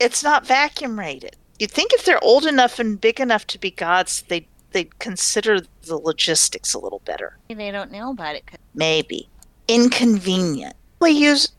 [0.00, 1.36] it's not vacuum rated.
[1.58, 5.60] You'd think if they're old enough and big enough to be gods, they'd they'd consider
[5.82, 7.38] the logistics a little better.
[7.48, 8.44] They don't know about it.
[8.46, 9.28] 'cause- Maybe.
[9.68, 10.74] Inconvenient.
[11.00, 11.52] We use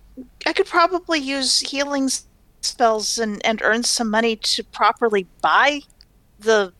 [0.45, 2.10] I could probably use healing
[2.62, 5.81] spells and, and earn some money to properly buy
[6.39, 6.73] the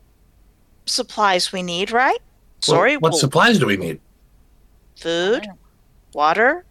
[0.86, 2.20] supplies we need, right?
[2.62, 4.00] Sorry, What, what well, supplies do we need?
[4.98, 5.46] food,
[6.14, 6.66] water,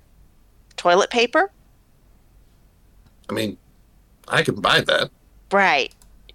[0.76, 1.50] toilet paper.
[3.28, 3.56] I mean,
[4.28, 5.10] I can buy that.
[5.52, 5.92] Right.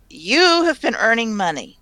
[0.10, 1.78] You have been earning money.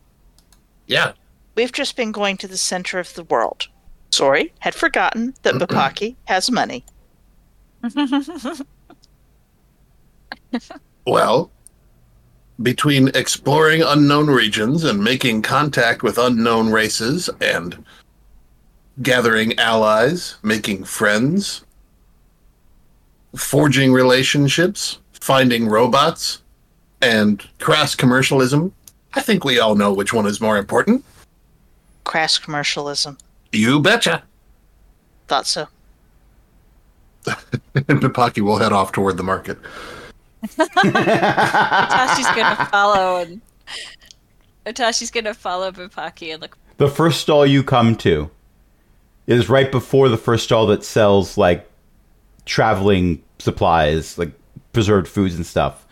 [0.86, 1.14] Yeah.
[1.56, 3.68] We've just been going to the center of the world.
[4.12, 6.86] Sorry, had forgotten that Bapaki has money.
[11.08, 11.52] Well,
[12.62, 17.86] between exploring unknown regions and making contact with unknown races and
[19.02, 21.64] gathering allies, making friends,
[23.38, 26.42] forging relationships, finding robots,
[27.02, 28.74] and crass commercialism,
[29.14, 31.04] I think we all know which one is more important.
[32.04, 33.18] Crass commercialism.
[33.52, 34.24] You betcha.
[35.28, 35.68] Thought so.
[37.28, 39.58] and Pipaki will head off toward the market.
[40.58, 43.42] Natasha's gonna follow and
[44.66, 46.58] Natasha's gonna follow Bupaki and look.
[46.78, 48.30] The first stall you come to
[49.26, 51.70] is right before the first stall that sells like
[52.46, 54.32] traveling supplies, like
[54.74, 55.87] preserved foods and stuff.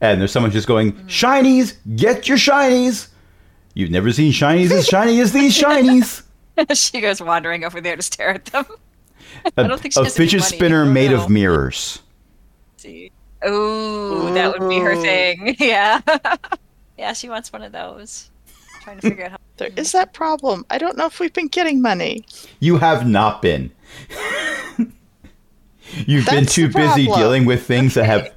[0.00, 3.08] And there's someone just going, Shinies, get your shinies.
[3.74, 6.22] You've never seen shinies as shiny as these shinies.
[6.74, 8.64] she goes wandering over there to stare at them.
[9.56, 10.56] A, don't think she a has any fidget money.
[10.56, 11.22] spinner I made know.
[11.22, 12.00] of mirrors.
[12.76, 13.12] See.
[13.46, 15.56] Ooh, that would be her thing.
[15.60, 16.00] Yeah.
[16.98, 18.30] yeah, she wants one of those.
[18.82, 19.36] Trying to figure out how.
[19.56, 20.64] There is that problem.
[20.70, 22.24] I don't know if we've been getting money.
[22.60, 23.70] You have not been.
[26.06, 28.32] You've been too busy dealing with things that have.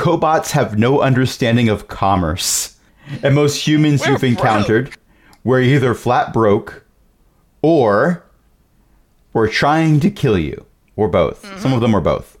[0.00, 2.76] Kobolds have no understanding of commerce.
[3.22, 4.30] And most humans We're you've broke.
[4.30, 4.96] encountered
[5.44, 6.84] were either flat broke
[7.62, 8.24] or
[9.32, 10.64] were trying to kill you.
[10.96, 11.42] Or both.
[11.42, 11.58] Mm-hmm.
[11.60, 12.38] Some of them were both.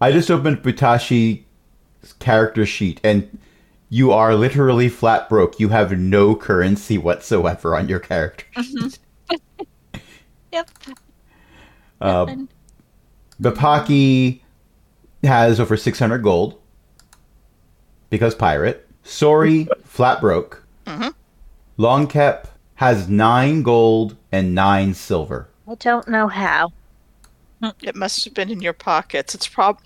[0.00, 1.44] I just opened Butashi's
[2.18, 3.38] character sheet and
[3.88, 5.60] you are literally flat broke.
[5.60, 8.46] You have no currency whatsoever on your character.
[10.52, 10.70] Yep.
[11.98, 12.36] Uh,
[13.40, 14.41] Bapaki
[15.22, 16.58] has over 600 gold
[18.10, 18.88] because pirate.
[19.04, 20.64] Sori flat broke.
[20.86, 21.14] Mhm.
[21.78, 25.48] Longkep has 9 gold and 9 silver.
[25.68, 26.72] I don't know how.
[27.82, 29.34] It must have been in your pockets.
[29.34, 29.78] It's prob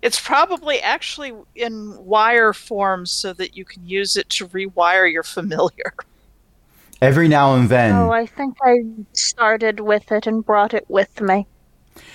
[0.00, 5.24] it's probably actually in wire form so that you can use it to rewire your
[5.24, 5.92] familiar.
[7.02, 8.76] Every now and then, Oh, I think I
[9.12, 11.46] started with it and brought it with me.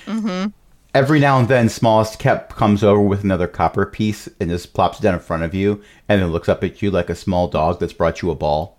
[0.05, 0.47] Mm-hmm.
[0.93, 4.99] Every now and then, smallest Kep comes over with another copper piece and just plops
[4.99, 7.47] it down in front of you, and then looks up at you like a small
[7.47, 8.77] dog that's brought you a ball,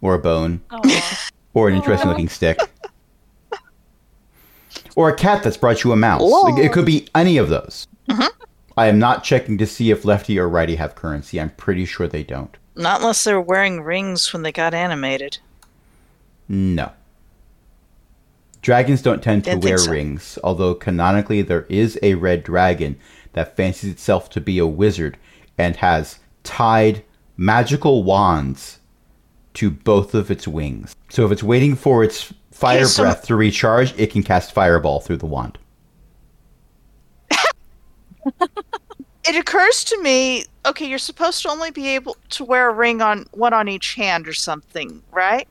[0.00, 1.28] or a bone, Aw.
[1.54, 2.58] or an interesting looking stick,
[4.96, 6.22] or a cat that's brought you a mouse.
[6.58, 7.86] It could be any of those.
[8.08, 8.28] Mm-hmm.
[8.76, 11.40] I am not checking to see if lefty or righty have currency.
[11.40, 12.56] I'm pretty sure they don't.
[12.74, 15.38] Not unless they were wearing rings when they got animated.
[16.48, 16.92] No.
[18.64, 19.90] Dragons don't tend to wear so.
[19.90, 22.98] rings, although canonically there is a red dragon
[23.34, 25.18] that fancies itself to be a wizard
[25.58, 27.04] and has tied
[27.36, 28.78] magical wands
[29.52, 30.96] to both of its wings.
[31.10, 35.00] So if it's waiting for its fire so- breath to recharge, it can cast fireball
[35.00, 35.58] through the wand.
[39.26, 43.00] It occurs to me, okay, you're supposed to only be able to wear a ring
[43.00, 45.48] on one on each hand or something, right?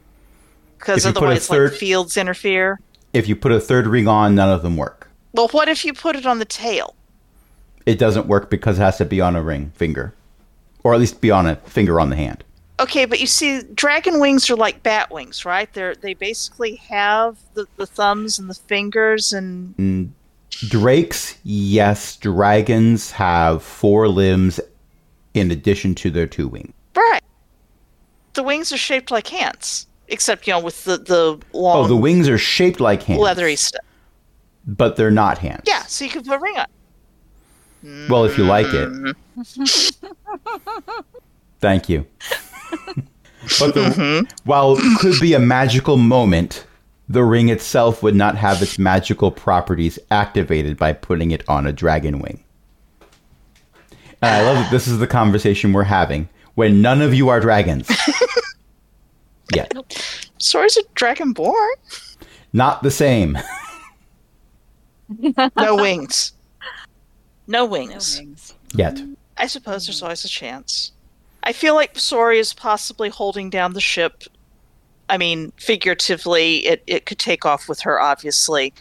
[0.77, 2.79] Because If you put a otherwise, third- like fields interfere.
[3.13, 5.09] If you put a third ring on, none of them work.
[5.33, 6.95] Well, what if you put it on the tail?
[7.85, 10.13] It doesn't work because it has to be on a ring finger.
[10.83, 12.43] Or at least be on a finger on the hand.
[12.79, 15.71] Okay, but you see, dragon wings are like bat wings, right?
[15.73, 20.09] They're they basically have the, the thumbs and the fingers, and mm,
[20.69, 22.15] Drakes, yes.
[22.17, 24.59] Dragons have four limbs
[25.33, 26.73] in addition to their two wings.
[26.95, 27.21] right.
[28.33, 31.95] The wings are shaped like hands, except you know with the the long Oh, the
[31.95, 33.19] wings are shaped like hands.
[33.19, 33.81] leathery stuff.
[34.65, 35.63] But they're not hands.
[35.65, 38.07] Yeah, so you can put a ring on.
[38.09, 38.89] Well, if you like it.
[38.89, 40.99] Mm-hmm.
[41.59, 42.05] Thank you.
[43.59, 44.25] but the, mm-hmm.
[44.45, 46.65] while it could be a magical moment,
[47.09, 51.73] the ring itself would not have its magical properties activated by putting it on a
[51.73, 52.41] dragon wing.
[54.21, 57.41] And I love that this is the conversation we're having when none of you are
[57.41, 57.89] dragons.
[59.55, 59.71] Yet.
[60.39, 61.71] Sori's a dragonborn.
[62.53, 63.37] Not the same.
[65.57, 66.33] No wings.
[67.45, 68.17] No No wings.
[68.17, 68.53] wings.
[68.73, 68.99] Yet.
[69.37, 70.91] I suppose there's always a chance.
[71.43, 74.23] I feel like Sori is possibly holding down the ship.
[75.09, 78.73] I mean, figuratively, it, it could take off with her, obviously,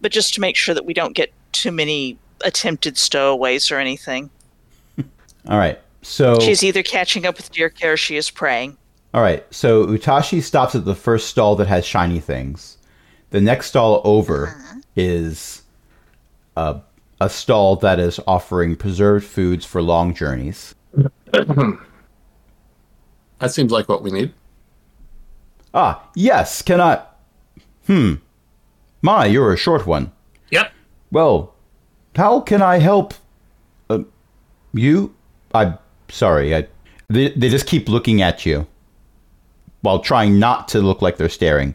[0.00, 4.30] but just to make sure that we don't get too many attempted stowaways or anything.
[5.48, 5.78] All right.
[6.02, 8.76] So She's either catching up with Dirk or she is praying.
[9.12, 12.78] All right, so Utashi stops at the first stall that has shiny things.
[13.30, 14.56] The next stall over
[14.94, 15.62] is
[16.56, 16.80] a,
[17.20, 20.74] a stall that is offering preserved foods for long journeys.
[23.40, 24.32] That seems like what we need.
[25.74, 27.02] Ah, yes, can I?
[27.86, 28.16] Hmm.
[29.02, 30.12] My, you're a short one.
[30.50, 30.70] Yep.
[31.10, 31.54] Well,
[32.14, 33.14] how can I help
[33.88, 34.00] uh,
[34.74, 35.14] you?
[35.54, 35.78] I'm
[36.10, 36.54] sorry.
[36.54, 36.68] I,
[37.08, 38.66] they, they just keep looking at you
[39.82, 41.74] while trying not to look like they're staring,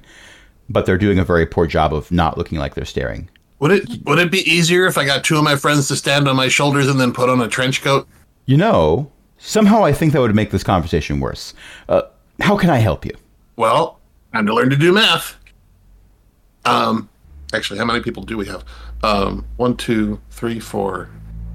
[0.70, 3.30] but they're doing a very poor job of not looking like they're staring.
[3.60, 6.28] Would it would it be easier if I got two of my friends to stand
[6.28, 8.08] on my shoulders and then put on a trench coat?
[8.46, 11.54] You know, somehow I think that would make this conversation worse.
[11.88, 12.04] Uh,
[12.42, 13.14] how can I help you?
[13.56, 14.00] Well,
[14.34, 15.38] time to learn to do math.
[16.66, 17.10] Um,
[17.54, 18.66] actually, how many people do we have?
[19.04, 21.10] Um, one, two, three, four,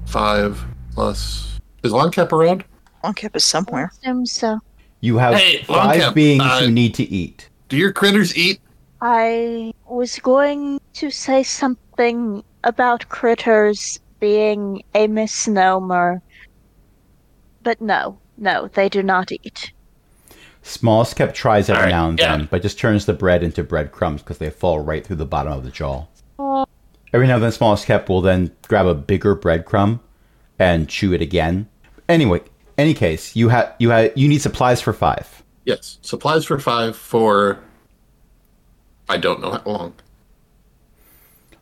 [0.05, 1.59] five plus.
[1.83, 2.63] Is Longkep around?
[3.03, 3.91] Longkep is somewhere.
[4.01, 4.59] assume so.
[5.01, 7.49] You have Hey, five Longkep, beings uh, who need to eat.
[7.69, 8.61] Do your critters eat?
[9.01, 16.21] I was going to say something about critters being a misnomer.
[17.63, 19.73] But no, no, they do not eat.
[20.61, 22.37] Smallest Kep tries every All right, now and yeah.
[22.37, 25.53] then, but just turns the bread into breadcrumbs because they fall right through the bottom
[25.53, 26.05] of the jaw.
[26.37, 26.67] Oh.
[27.11, 29.99] Every now and then, Smallest Kep will then grab a bigger breadcrumb
[30.59, 31.67] and chew it again.
[32.07, 32.41] Anyway,
[32.81, 35.43] any case, you have you have you need supplies for five.
[35.65, 35.99] Yes.
[36.01, 37.59] Supplies for five for.
[39.07, 39.93] I don't know how long.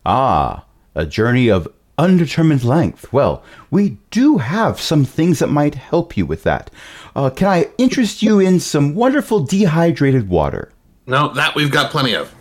[0.05, 3.11] Ah, a journey of undetermined length.
[3.11, 6.71] Well, we do have some things that might help you with that.
[7.15, 10.71] Uh, can I interest you in some wonderful dehydrated water?
[11.05, 12.33] No, that we've got plenty of.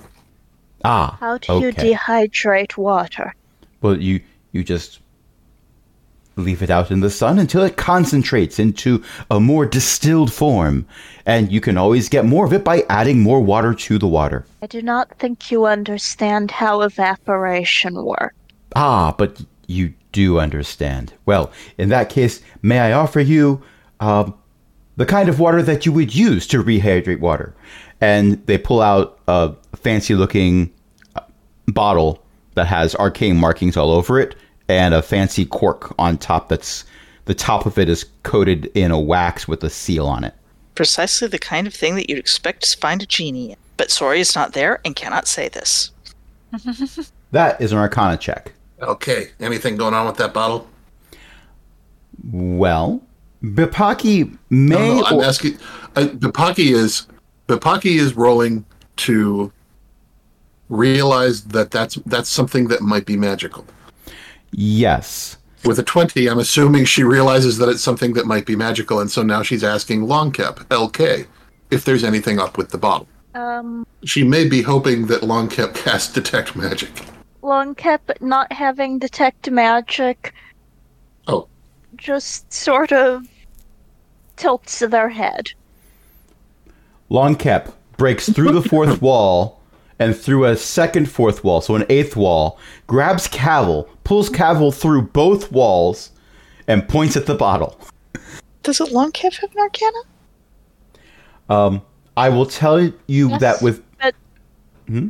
[0.84, 3.34] Ah, How do you dehydrate water?
[3.80, 4.20] Well, you
[4.52, 5.00] you just
[6.38, 10.86] leave it out in the sun until it concentrates into a more distilled form,
[11.26, 14.46] and you can always get more of it by adding more water to the water.
[14.62, 18.34] I do not think you understand how evaporation works.
[18.76, 21.12] Ah, but you do understand.
[21.26, 23.62] Well, in that case, may I offer you
[24.00, 24.34] um,
[24.96, 27.54] the kind of water that you would use to rehydrate water?
[28.00, 30.72] And they pull out a fancy-looking
[31.16, 31.20] uh,
[31.66, 32.22] bottle
[32.54, 34.34] that has arcane markings all over it,
[34.68, 36.48] and a fancy cork on top.
[36.48, 36.84] That's
[37.26, 40.34] the top of it is coated in a wax with a seal on it.
[40.74, 43.56] Precisely the kind of thing that you'd expect to find a genie.
[43.76, 45.90] But Sori is not there and cannot say this.
[47.30, 48.54] That is an Arcana check.
[48.80, 49.28] Okay.
[49.38, 50.66] Anything going on with that bottle?
[52.32, 53.02] Well,
[53.42, 54.74] Bipaki may.
[54.74, 55.58] No, no, I'm or- asking.
[55.94, 57.06] Uh, Bipaki is
[57.48, 58.64] Bipaki is rolling
[58.96, 59.52] to
[60.68, 63.64] realize that that's that's something that might be magical.
[64.52, 65.36] Yes.
[65.64, 69.10] With a twenty, I'm assuming she realizes that it's something that might be magical, and
[69.10, 71.26] so now she's asking Longkep LK
[71.70, 73.08] if there's anything up with the bottle.
[73.34, 76.90] Um, She may be hoping that Longkep casts detect magic.
[77.42, 80.32] Longkep not having detect magic
[81.26, 81.46] Oh,
[81.96, 83.26] just sort of
[84.36, 85.50] tilts their head.
[87.10, 89.57] Longkep breaks through the fourth wall
[89.98, 95.02] and through a second fourth wall, so an eighth wall, grabs Cavil, pulls Cavil through
[95.02, 96.10] both walls,
[96.66, 97.80] and points at the bottle.
[98.62, 99.98] Does it Longkep have an arcana?
[101.48, 101.82] Um,
[102.16, 104.14] I will tell you Yes, that with but
[104.86, 105.08] Hmm?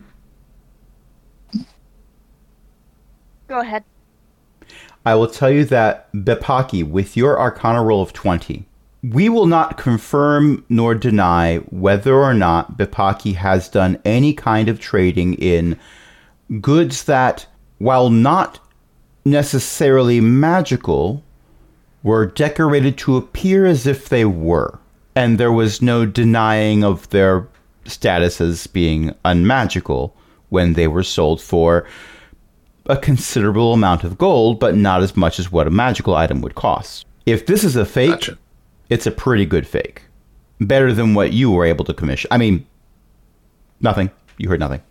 [3.48, 3.82] go ahead.
[5.06, 8.67] I will tell you that Bepaki, with your Arcana roll of 20,
[9.02, 14.80] we will not confirm nor deny whether or not Bepaki has done any kind of
[14.80, 15.78] trading in
[16.60, 17.46] goods that,
[17.78, 18.58] while not
[19.24, 21.22] necessarily magical,
[22.02, 24.78] were decorated to appear as if they were.
[25.14, 27.46] And there was no denying of their
[27.84, 30.14] status as being unmagical
[30.48, 31.86] when they were sold for
[32.86, 36.54] a considerable amount of gold, but not as much as what a magical item would
[36.54, 37.04] cost.
[37.26, 38.38] If this is a fake, gotcha.
[38.90, 40.02] It's a pretty good fake.
[40.60, 42.28] Better than what you were able to commission.
[42.30, 42.66] I mean,
[43.80, 44.10] nothing.
[44.38, 44.82] You heard nothing.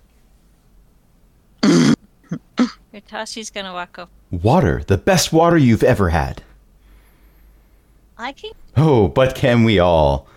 [3.07, 4.09] Tashi's gonna walk up.
[4.31, 6.43] Water, the best water you've ever had.
[8.17, 8.51] I can.
[8.75, 10.27] Oh, but can we all?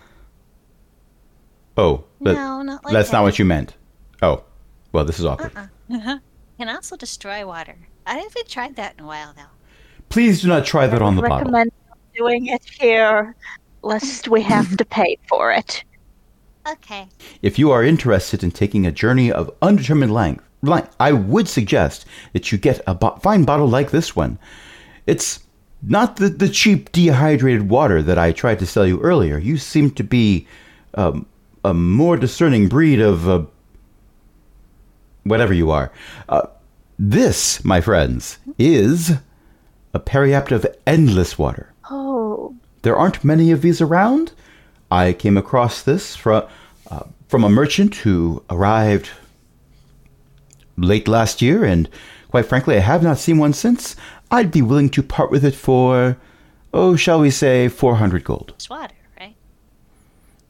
[1.77, 3.17] Oh, but no, not like that's that.
[3.17, 3.75] not what you meant.
[4.21, 4.43] Oh,
[4.91, 5.51] well, this is awkward.
[5.55, 6.19] Uh-uh.
[6.57, 7.75] Can also destroy water.
[8.05, 9.49] I haven't tried that in a while though.
[10.09, 11.51] Please do not try that on the bottle.
[12.21, 13.35] Recommend doing it here,
[13.81, 15.83] lest we have to pay for it.
[16.69, 17.07] Okay.
[17.41, 22.05] If you are interested in taking a journey of undetermined length, length I would suggest
[22.33, 24.37] that you get a bo- fine bottle like this one.
[25.07, 25.39] It's
[25.81, 29.39] not the, the cheap dehydrated water that I tried to sell you earlier.
[29.39, 30.47] You seem to be
[30.93, 31.25] um,
[31.63, 33.45] a more discerning breed of uh,
[35.23, 35.91] whatever you are.
[36.29, 36.47] Uh,
[36.99, 39.13] this, my friends, is
[39.93, 41.70] a periapt of endless water.
[42.83, 44.31] There aren't many of these around.
[44.89, 46.43] I came across this from
[46.89, 49.09] uh, from a merchant who arrived
[50.77, 51.87] late last year, and
[52.29, 53.95] quite frankly, I have not seen one since.
[54.31, 56.17] I'd be willing to part with it for,
[56.73, 58.53] oh, shall we say, four hundred gold.
[58.55, 59.35] It's water, right?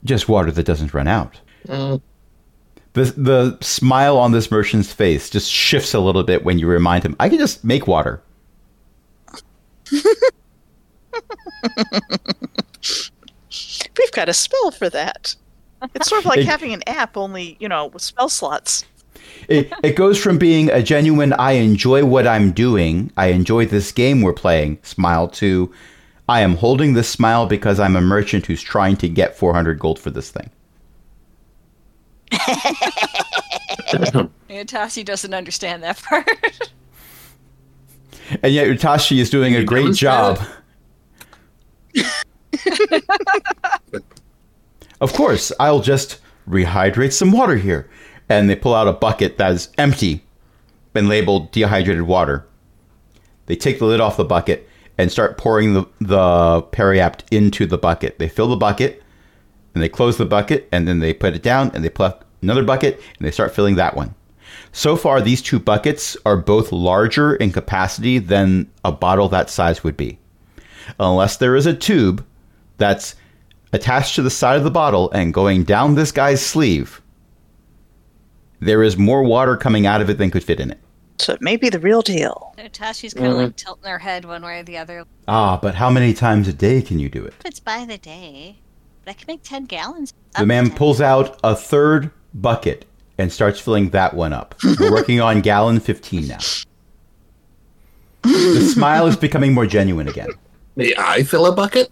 [0.03, 1.39] Just water that doesn't run out.
[1.67, 2.01] Mm,
[2.93, 7.03] The the smile on this merchant's face just shifts a little bit when you remind
[7.03, 8.21] him, I can just make water.
[13.97, 15.35] We've got a spell for that.
[15.95, 18.85] It's sort of like It- having an app, only, you know, with spell slots.
[19.47, 23.91] It, it goes from being a genuine I enjoy what I'm doing, I enjoy this
[23.91, 25.71] game we're playing smile to
[26.29, 29.99] I am holding this smile because I'm a merchant who's trying to get 400 gold
[29.99, 30.49] for this thing.
[34.49, 36.27] Yeah, Tashi doesn't understand that part.
[38.43, 40.39] And yet Utashi is doing a great demonstrate job.
[45.01, 47.89] Of course, I'll just rehydrate some water here.
[48.29, 50.23] And they pull out a bucket that is empty,
[50.93, 52.47] been labeled dehydrated water.
[53.47, 57.77] They take the lid off the bucket and start pouring the, the periapt into the
[57.77, 58.19] bucket.
[58.19, 59.03] They fill the bucket
[59.73, 62.63] and they close the bucket and then they put it down and they put another
[62.63, 64.15] bucket and they start filling that one.
[64.71, 69.83] So far, these two buckets are both larger in capacity than a bottle that size
[69.83, 70.19] would be.
[70.99, 72.25] Unless there is a tube
[72.77, 73.15] that's
[73.73, 77.01] attached to the side of the bottle and going down this guy's sleeve,
[78.59, 80.79] there is more water coming out of it than could fit in it.
[81.17, 82.53] So it may be the real deal.
[82.57, 85.05] So Tashi's kind of like tilting her head one way or the other.
[85.27, 87.33] Ah, but how many times a day can you do it?
[87.39, 88.57] If it's by the day,
[89.05, 90.13] but I can make 10 gallons.
[90.37, 90.77] The man to 10.
[90.77, 92.85] pulls out a third bucket
[93.17, 94.55] and starts filling that one up.
[94.79, 96.39] We're working on gallon 15 now.
[98.23, 100.29] The smile is becoming more genuine again.
[100.75, 101.91] May I fill a bucket?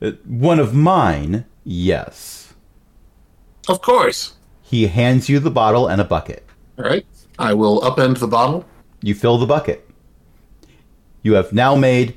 [0.00, 2.54] Uh, One of mine, yes.
[3.68, 4.34] Of course.
[4.62, 6.46] He hands you the bottle and a bucket.
[6.78, 7.04] All right.
[7.38, 8.64] I will upend the bottle.
[9.02, 9.88] You fill the bucket.
[11.22, 12.16] You have now made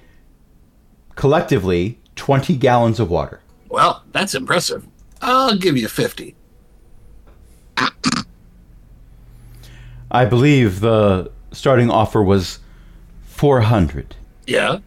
[1.15, 3.41] collectively 20 gallons of water.
[3.69, 4.85] Well, that's impressive.
[5.21, 6.35] I'll give you 50.
[10.11, 12.59] I believe the starting offer was
[13.25, 14.15] 400.
[14.45, 14.79] Yeah.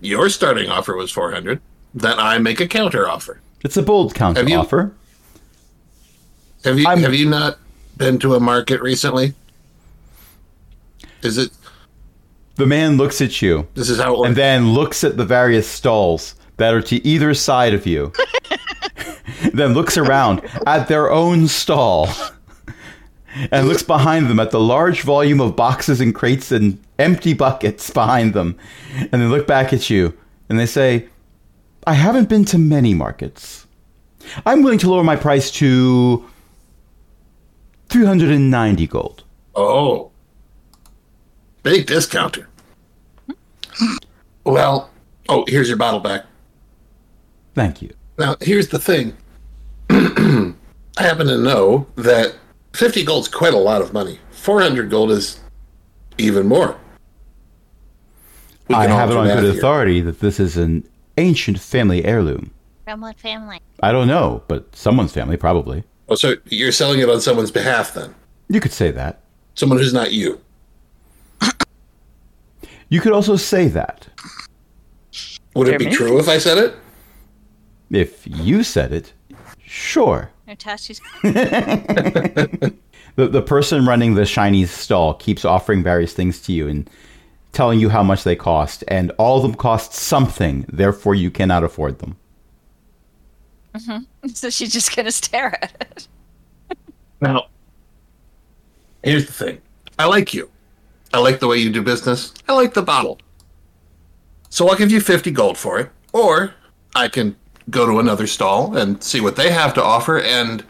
[0.00, 1.60] Your starting offer was 400.
[1.94, 3.40] Then I make a counter offer.
[3.64, 4.92] It's a bold counter Have you- offer.
[6.64, 7.58] Have you I'm- have you not
[7.96, 9.34] been to a market recently?
[11.22, 11.50] Is it
[12.56, 14.26] The man looks at you this is how it works?
[14.28, 18.12] and then looks at the various stalls that are to either side of you.
[19.52, 22.08] then looks around at their own stall
[23.52, 27.90] and looks behind them at the large volume of boxes and crates and empty buckets
[27.94, 28.58] behind them.
[29.12, 30.16] And they look back at you
[30.48, 31.08] and they say,
[31.86, 33.66] I haven't been to many markets.
[34.44, 36.24] I'm willing to lower my price to
[37.88, 39.24] 390 gold.
[39.54, 40.10] Oh.
[41.62, 42.48] Big discounter.
[43.72, 43.96] Hmm.
[44.44, 44.90] Well,
[45.28, 46.24] oh, here's your bottle back.
[47.54, 47.92] Thank you.
[48.18, 49.16] Now, here's the thing.
[49.90, 50.54] I
[50.96, 52.34] happen to know that
[52.74, 54.18] 50 gold's quite a lot of money.
[54.30, 55.40] 400 gold is
[56.18, 56.78] even more.
[58.68, 59.58] We I can all have it on math good here.
[59.58, 62.50] authority that this is an ancient family heirloom.
[62.84, 63.60] From what family?
[63.82, 65.84] I don't know, but someone's family probably.
[66.08, 68.14] Oh, so you're selling it on someone's behalf then?
[68.48, 69.20] You could say that.
[69.54, 70.40] Someone who's not you.
[72.90, 74.08] You could also say that.
[75.54, 76.74] Would it be true if I said it?
[77.90, 79.12] If you said it,
[79.62, 80.30] sure.
[80.46, 80.98] Natasha's
[83.18, 86.88] The, the person running the shiny stall keeps offering various things to you and
[87.52, 91.64] telling you how much they cost, and all of them cost something, therefore you cannot
[91.64, 92.16] afford them.
[93.74, 94.28] Mm-hmm.
[94.34, 96.08] so she's just gonna stare at it.
[97.20, 97.46] Now,
[99.02, 99.60] here's the thing.
[99.98, 100.50] I like you.
[101.12, 102.32] I like the way you do business.
[102.48, 103.18] I like the bottle.
[104.50, 105.90] So I'll give you 50 gold for it.
[106.12, 106.54] Or
[106.94, 107.36] I can
[107.70, 110.20] go to another stall and see what they have to offer.
[110.20, 110.64] And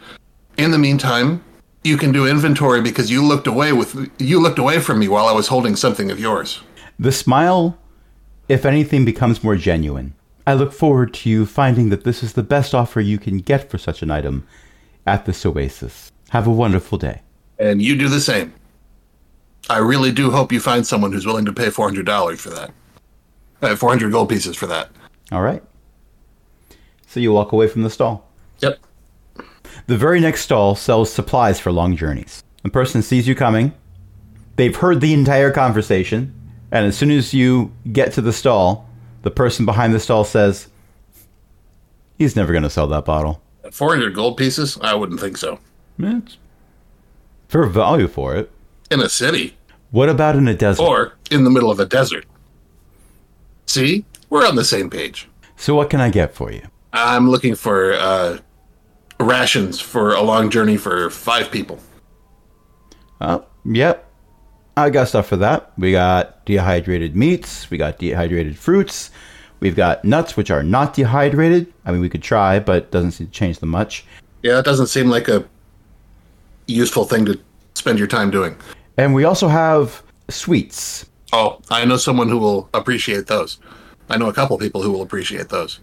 [0.57, 1.43] in the meantime,
[1.83, 5.27] you can do inventory because you looked away with you looked away from me while
[5.27, 6.61] I was holding something of yours.
[6.97, 7.77] The smile,
[8.47, 10.13] if anything, becomes more genuine.
[10.45, 13.69] I look forward to you finding that this is the best offer you can get
[13.69, 14.47] for such an item
[15.05, 16.11] at this oasis.
[16.29, 17.21] Have a wonderful day.
[17.57, 18.53] And you do the same.
[19.69, 22.71] I really do hope you find someone who's willing to pay $400 for that.
[23.61, 24.89] Uh, 400 gold pieces for that.
[25.31, 25.61] All right.
[27.07, 28.28] So you walk away from the stall.
[29.89, 32.43] The very next stall sells supplies for long journeys.
[32.61, 33.73] The person sees you coming.
[34.55, 36.31] They've heard the entire conversation.
[36.71, 38.87] And as soon as you get to the stall,
[39.23, 40.67] the person behind the stall says,
[42.19, 43.41] He's never going to sell that bottle.
[43.71, 44.77] 400 gold pieces?
[44.79, 45.57] I wouldn't think so.
[45.97, 46.37] It's
[47.47, 48.51] fair value for it.
[48.91, 49.57] In a city.
[49.89, 50.83] What about in a desert?
[50.83, 52.25] or in the middle of a desert.
[53.65, 55.27] See, we're on the same page.
[55.57, 56.61] so what can I get for you?
[56.93, 58.37] I'm looking for uh,
[59.19, 61.79] rations for a long journey for five people.
[63.21, 64.09] Oh, yep.
[64.77, 65.73] I got stuff for that.
[65.77, 67.69] We got dehydrated meats.
[67.69, 69.11] We got dehydrated fruits.
[69.59, 71.71] We've got nuts, which are not dehydrated.
[71.85, 74.05] I mean, we could try, but it doesn't seem to change them much.
[74.41, 75.43] Yeah, that doesn't seem like a
[76.67, 77.37] useful thing to
[77.73, 78.55] spend your time doing.
[78.97, 81.09] And we also have sweets.
[81.33, 83.59] Oh, I know someone who will appreciate those.
[84.09, 85.79] I know a couple people who will appreciate those.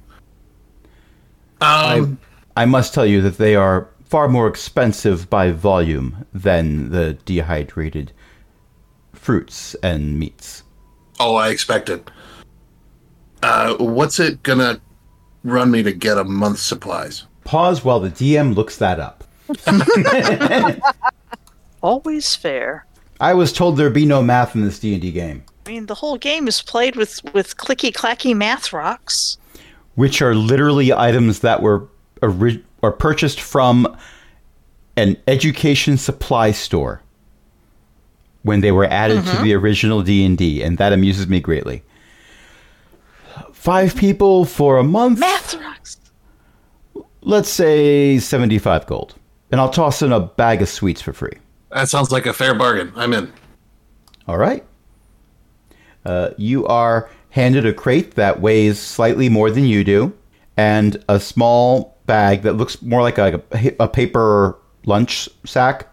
[1.60, 2.16] Um, I
[2.64, 8.12] must tell you that they are far more expensive by volume than the dehydrated
[9.12, 10.62] fruits and meats.
[11.18, 12.10] oh, I expected.
[13.42, 14.80] Uh, what's it gonna
[15.44, 17.24] run me to get a month's supplies?
[17.44, 19.24] Pause while the DM looks that up.
[21.82, 22.86] Always fair.
[23.20, 26.16] I was told there'd be no math in this D&D game, I mean, the whole
[26.16, 29.36] game is played with with clicky clacky math rocks.
[29.96, 31.88] which are literally items that were
[32.30, 33.96] ori- or purchased from
[34.96, 37.02] an education supply store
[38.42, 41.82] when they were added to the original D&D, and that amuses me greatly.
[43.52, 45.18] Five people for a month.
[45.18, 45.98] Math rocks.
[47.22, 49.16] let's say 75 gold.
[49.50, 51.38] And I'll toss in a bag of sweets for free.
[51.70, 52.92] That sounds like a fair bargain.
[52.94, 53.32] I'm in.
[54.28, 54.64] All right.
[56.04, 60.16] Uh, you are handed a crate that weighs slightly more than you do,
[60.56, 63.42] and a small bag that looks more like a,
[63.80, 65.88] a paper lunch sack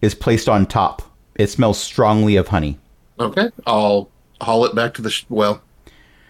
[0.00, 1.02] is placed on top.
[1.34, 2.78] It smells strongly of honey.
[3.18, 4.08] Okay, I'll
[4.40, 5.10] haul it back to the.
[5.10, 5.62] Sh- well,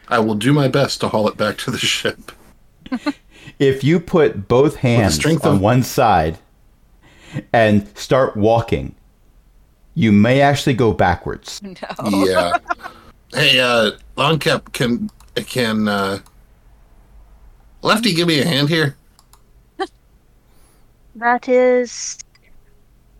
[0.08, 2.32] I will do my best to haul it back to the ship.
[3.60, 6.38] If you put both hands strength on of- one side
[7.52, 8.94] and start walking,
[9.94, 11.60] you may actually go backwards.
[12.02, 12.24] No.
[12.24, 12.52] Yeah.
[13.32, 15.10] hey, uh, Longkep, can
[15.46, 16.18] can uh,
[17.82, 18.96] Lefty give me a hand here?
[21.16, 22.18] That is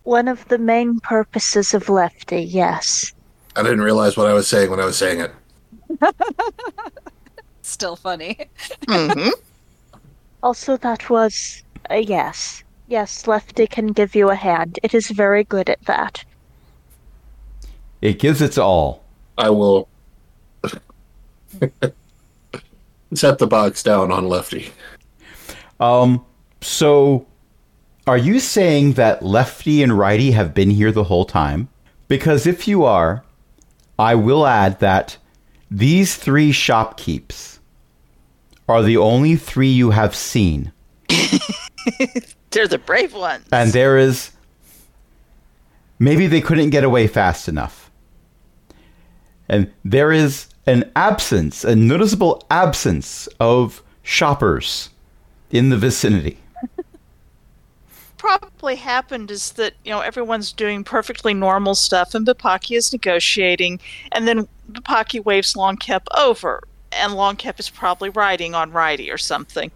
[0.03, 3.11] one of the main purposes of Lefty, yes.
[3.55, 5.31] I didn't realize what I was saying when I was saying it.
[7.63, 8.37] Still funny.
[8.87, 9.29] hmm
[10.43, 12.63] Also, that was a yes.
[12.87, 14.79] Yes, Lefty can give you a hand.
[14.83, 16.23] It is very good at that.
[18.01, 19.03] It gives its all.
[19.39, 19.89] I will
[23.15, 24.71] set the box down on Lefty.
[25.79, 26.23] Um,
[26.61, 27.25] so
[28.07, 31.67] are you saying that lefty and righty have been here the whole time?
[32.07, 33.23] Because if you are,
[33.99, 35.17] I will add that
[35.69, 37.59] these three shopkeeps
[38.69, 40.71] are the only three you have seen.
[42.51, 43.45] They're the brave ones.
[43.51, 44.31] And there is.
[45.99, 47.91] Maybe they couldn't get away fast enough.
[49.49, 54.89] And there is an absence, a noticeable absence of shoppers
[55.49, 56.37] in the vicinity.
[58.17, 63.79] Probably happened is that you know everyone's doing perfectly normal stuff and Bapaki is negotiating
[64.11, 69.71] and then Bapaki waves Longkep over and Longkep is probably riding on Righty or something.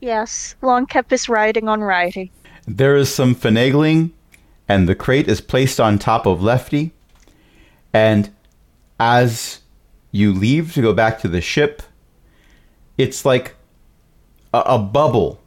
[0.00, 2.30] Yes, Longkep is riding on Righty.
[2.66, 4.10] There is some finagling,
[4.68, 6.92] and the crate is placed on top of Lefty.
[7.92, 8.30] And
[8.98, 9.60] as
[10.10, 11.82] you leave to go back to the ship,
[12.98, 13.54] it's like
[14.52, 15.40] a, a bubble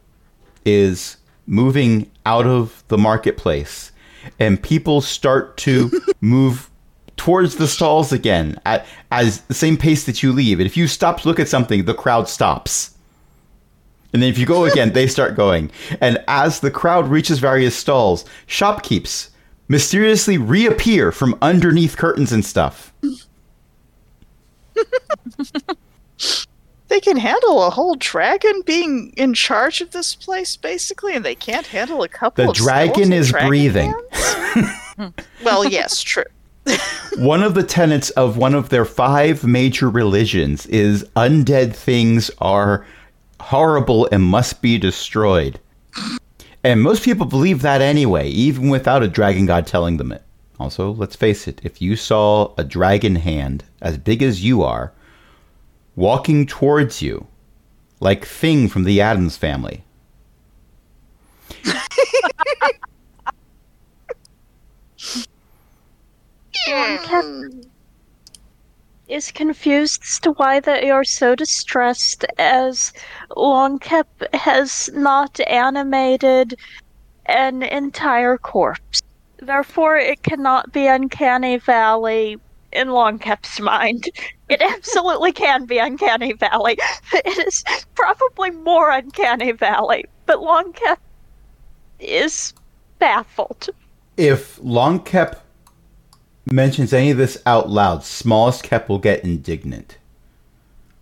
[0.64, 1.16] is
[1.50, 3.92] moving out of the marketplace,
[4.38, 5.90] and people start to
[6.20, 6.70] move
[7.16, 10.60] towards the stalls again at as the same pace that you leave.
[10.60, 12.94] And if you stop to look at something, the crowd stops.
[14.12, 15.70] And then if you go again, they start going.
[16.00, 19.30] And as the crowd reaches various stalls, shopkeeps
[19.68, 22.92] mysteriously reappear from underneath curtains and stuff.
[26.90, 31.36] They can handle a whole dragon being in charge of this place basically and they
[31.36, 33.94] can't handle a couple The of dragon is dragon breathing.
[34.96, 35.06] Hmm.
[35.44, 36.24] well, yes, true.
[37.16, 42.84] One of the tenets of one of their five major religions is undead things are
[43.38, 45.60] horrible and must be destroyed.
[46.64, 50.22] And most people believe that anyway, even without a dragon god telling them it.
[50.58, 54.92] Also, let's face it, if you saw a dragon hand as big as you are
[56.00, 57.26] walking towards you,
[58.00, 59.84] like Thing from the Addams family,
[66.66, 67.66] Longkep
[69.08, 72.94] is confused as to why they are so distressed as
[73.32, 76.54] Longkep has not animated
[77.26, 79.02] an entire corpse.
[79.36, 82.38] Therefore, it cannot be Uncanny Valley
[82.72, 84.08] in Long Longkep's mind.
[84.48, 86.78] It absolutely can be Uncanny Valley.
[87.12, 87.64] It is
[87.94, 90.98] probably more Uncanny Valley, but Long Longkep
[91.98, 92.54] is
[92.98, 93.68] baffled.
[94.16, 95.38] if Longkep
[96.50, 99.98] mentions any of this out loud, Smallest Kep will get indignant.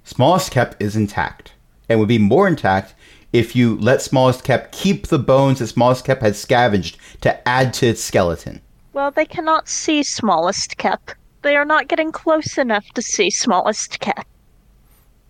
[0.04, 1.52] Smallest Kep is intact
[1.88, 2.94] and would be more intact
[3.32, 7.74] if you let Smallest Kep keep the bones that Smallest Kep had scavenged to add
[7.74, 8.60] to its skeleton.
[8.92, 11.12] Well, they cannot see Smallest Kep.
[11.43, 14.26] They are not getting close enough to see Smallest Kep.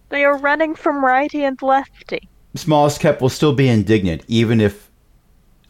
[0.08, 2.28] They are running from righty and lefty.
[2.54, 4.90] Smallest Kep will still be indignant even if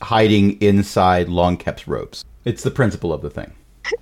[0.00, 2.24] hiding inside Longkep's robes.
[2.44, 3.52] It's the principle of the thing.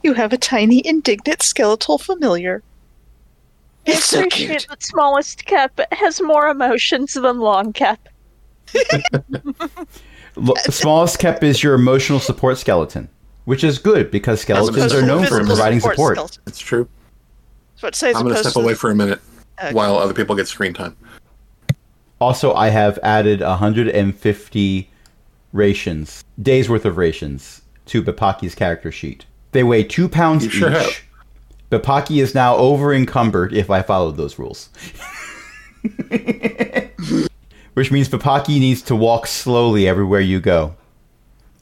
[0.03, 2.63] You have a tiny indignant skeletal familiar.
[3.87, 4.67] I It's so appreciate cute.
[4.69, 7.97] that Smallest Kep has more emotions than Longkep.
[10.37, 13.09] L- Smallest Kep is your emotional support skeleton,
[13.47, 16.17] which is good because skeletons are known for providing support.
[16.17, 16.43] skeleton.
[16.47, 16.87] It's true.
[17.77, 19.21] So it says I'm going to step away the- for a minute
[19.59, 19.73] Okay.
[19.73, 20.95] while other people get screen time.
[22.21, 24.91] Also, I have added 150
[25.53, 29.25] rations, days worth of rations, to Bapaki's character sheet.
[29.53, 30.77] They weigh two pounds You sure each.
[30.77, 31.01] have.
[31.71, 34.69] Bapaki is now over encumbered if I followed those rules.
[37.75, 40.75] Which means Bapaki needs to walk slowly everywhere you go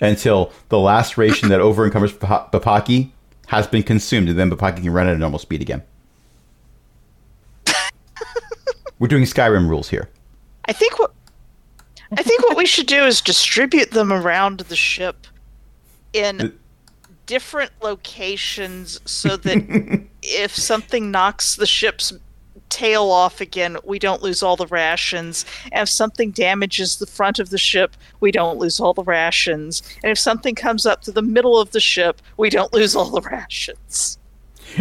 [0.00, 3.10] until the last ration that over encumbers Bapaki
[3.46, 5.82] has been consumed, and then Bapaki can run at a normal speed again.
[8.98, 10.08] We're doing Skyrim rules here.
[10.66, 11.12] I think what
[12.16, 15.26] I think what we should do is distribute them around the ship
[16.12, 16.56] in
[17.26, 22.12] different locations so that if something knocks the ship's
[22.74, 25.46] tail off again, we don't lose all the rations.
[25.70, 29.80] And if something damages the front of the ship, we don't lose all the rations.
[30.02, 33.10] And if something comes up to the middle of the ship, we don't lose all
[33.10, 34.18] the rations.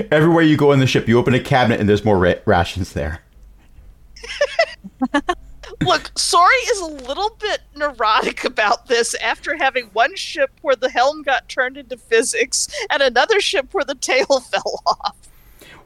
[0.10, 2.94] Everywhere you go in the ship, you open a cabinet and there's more ra- rations
[2.94, 3.22] there.
[5.82, 10.90] Look, Sori is a little bit neurotic about this after having one ship where the
[10.90, 15.16] helm got turned into physics and another ship where the tail fell off.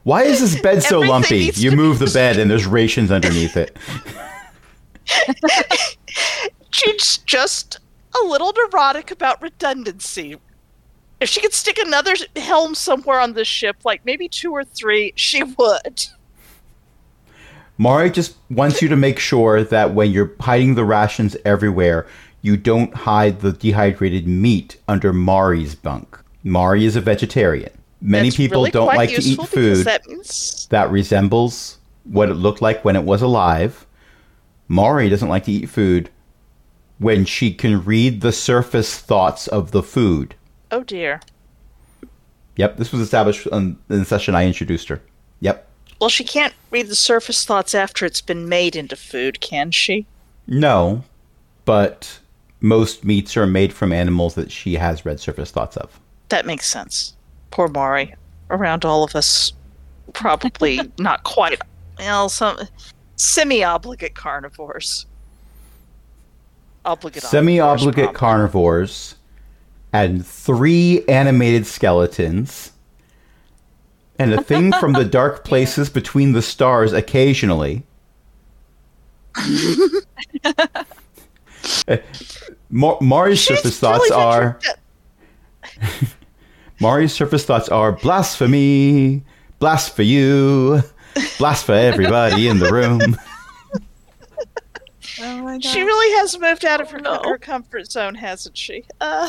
[0.08, 1.50] Why is this bed so lumpy?
[1.54, 3.76] You move the bed and there's rations underneath it.
[6.70, 7.78] She's just
[8.18, 10.38] a little neurotic about redundancy.
[11.20, 15.12] If she could stick another helm somewhere on this ship, like maybe two or three,
[15.14, 16.06] she would.
[17.76, 22.06] Mari just wants you to make sure that when you're hiding the rations everywhere,
[22.40, 26.18] you don't hide the dehydrated meat under Mari's bunk.
[26.42, 27.77] Mari is a vegetarian.
[28.00, 32.34] Many That's people really don't like to eat food That means that resembles what it
[32.34, 33.86] looked like when it was alive.
[34.68, 36.10] Mari doesn't like to eat food
[36.98, 40.34] when she can read the surface thoughts of the food.
[40.70, 41.20] oh dear.
[42.56, 45.00] Yep, this was established in in the session I introduced her.
[45.40, 45.66] Yep.
[46.00, 50.06] Well, she can't read the surface thoughts after it's been made into food, can she?
[50.46, 51.04] No,
[51.64, 52.20] but
[52.60, 56.00] most meats are made from animals that she has read surface thoughts of.
[56.28, 57.14] That makes sense.
[57.50, 58.14] Poor Mari.
[58.50, 59.52] Around all of us,
[60.14, 61.60] probably not quite.
[61.98, 62.58] Well, some
[63.16, 65.06] semi-obligate carnivores.
[66.84, 67.22] Obligate.
[67.22, 68.18] Semi obligate omnivores, probably.
[68.18, 69.14] carnivores
[69.92, 72.72] and three animated skeletons.
[74.18, 77.84] And a thing from the dark places between the stars occasionally.
[79.36, 79.92] Uh,
[82.70, 84.58] Mar- Mari's She's surface thoughts really are
[85.80, 86.08] ventured-
[86.80, 89.22] Mari's surface thoughts are blasphemy,
[89.58, 90.82] blast for you,
[91.38, 93.16] blast for everybody in the room.
[95.20, 95.64] Oh my God.
[95.64, 97.20] She really has moved out of her, no.
[97.24, 98.84] her comfort zone, hasn't she?
[99.00, 99.28] Uh,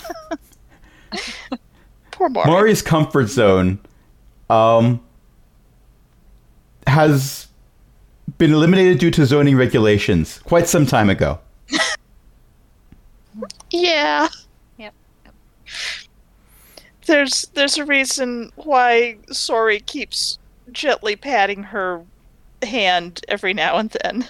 [2.12, 2.48] poor Mari.
[2.48, 3.80] Mari's comfort zone
[4.52, 5.02] um,
[6.86, 7.48] has
[8.38, 11.40] been eliminated due to zoning regulations quite some time ago.
[13.72, 14.28] Yeah.
[17.10, 17.18] Yep.
[17.18, 20.38] There's there's a reason why Sori keeps
[20.72, 22.04] gently patting her
[22.62, 24.28] hand every now and then.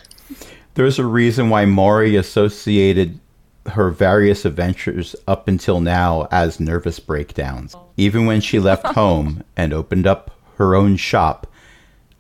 [0.75, 3.19] There's a reason why Maury associated
[3.65, 7.75] her various adventures up until now as nervous breakdowns.
[7.97, 11.47] Even when she left home and opened up her own shop,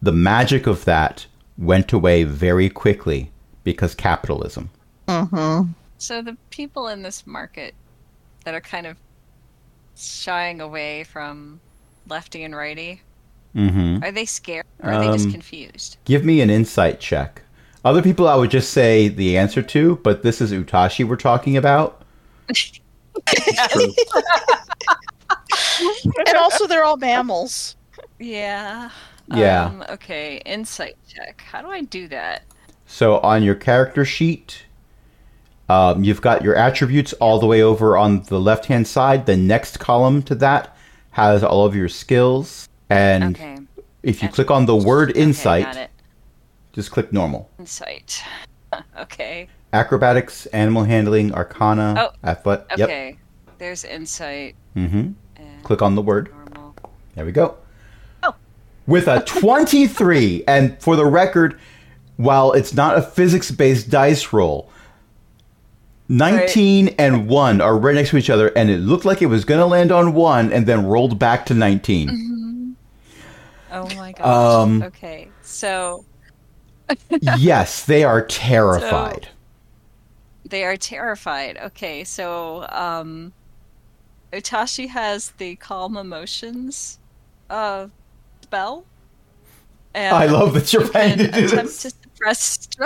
[0.01, 1.25] the magic of that
[1.57, 3.31] went away very quickly
[3.63, 4.69] because capitalism.
[5.07, 5.71] Mm-hmm.
[5.97, 7.73] So the people in this market
[8.45, 8.97] that are kind of
[9.99, 11.59] shying away from
[12.07, 13.01] lefty and righty,
[13.55, 14.03] Mm-hmm.
[14.03, 15.97] are they scared or are they just Um, confused?
[16.05, 17.41] Give me an insight check.
[17.83, 21.57] Other people I would just say the answer to, but this is Utashi we're talking
[21.57, 22.03] about.
[26.27, 27.75] And also they're all mammals.
[28.19, 28.89] Yeah.
[29.33, 29.65] Yeah.
[29.65, 31.41] Um, okay, insight check.
[31.41, 32.43] How do I do that?
[32.85, 34.63] So on your character sheet,
[35.69, 39.25] um, you've got your attributes all the way over on the left hand side.
[39.25, 40.75] The next column to that
[41.11, 42.67] has all of your skills.
[42.89, 43.57] And Okay.
[44.03, 45.89] if you click on the word insight, it.
[46.73, 47.49] just click normal.
[47.59, 48.23] Insight.
[48.99, 49.47] okay.
[49.71, 52.65] Acrobatics, animal handling, arcana, Oh, athlet.
[52.77, 52.89] Yep.
[52.89, 53.17] Okay.
[53.59, 55.11] There's insight Mm-hmm.
[55.63, 56.31] Click on the word.
[56.55, 56.75] normal.
[57.15, 57.57] There we go.
[58.23, 58.33] Oh.
[58.87, 61.59] With a 23, and for the record,
[62.17, 64.71] while it's not a physics based dice roll,
[66.09, 69.45] 19 and 1 are right next to each other, and it looked like it was
[69.45, 72.75] going to land on 1 and then rolled back to 19.
[73.71, 74.25] Oh my gosh.
[74.25, 75.29] Um, okay.
[75.43, 76.03] So
[77.37, 79.27] yes, they are terrified.
[80.45, 81.57] they are terrified.
[81.57, 83.31] Okay, so um
[84.33, 86.97] Utashi has the calm emotions
[87.51, 87.87] uh
[88.41, 88.85] spell.
[89.93, 91.81] And I love that you're you planning to do attempt this.
[91.83, 92.85] to suppress str-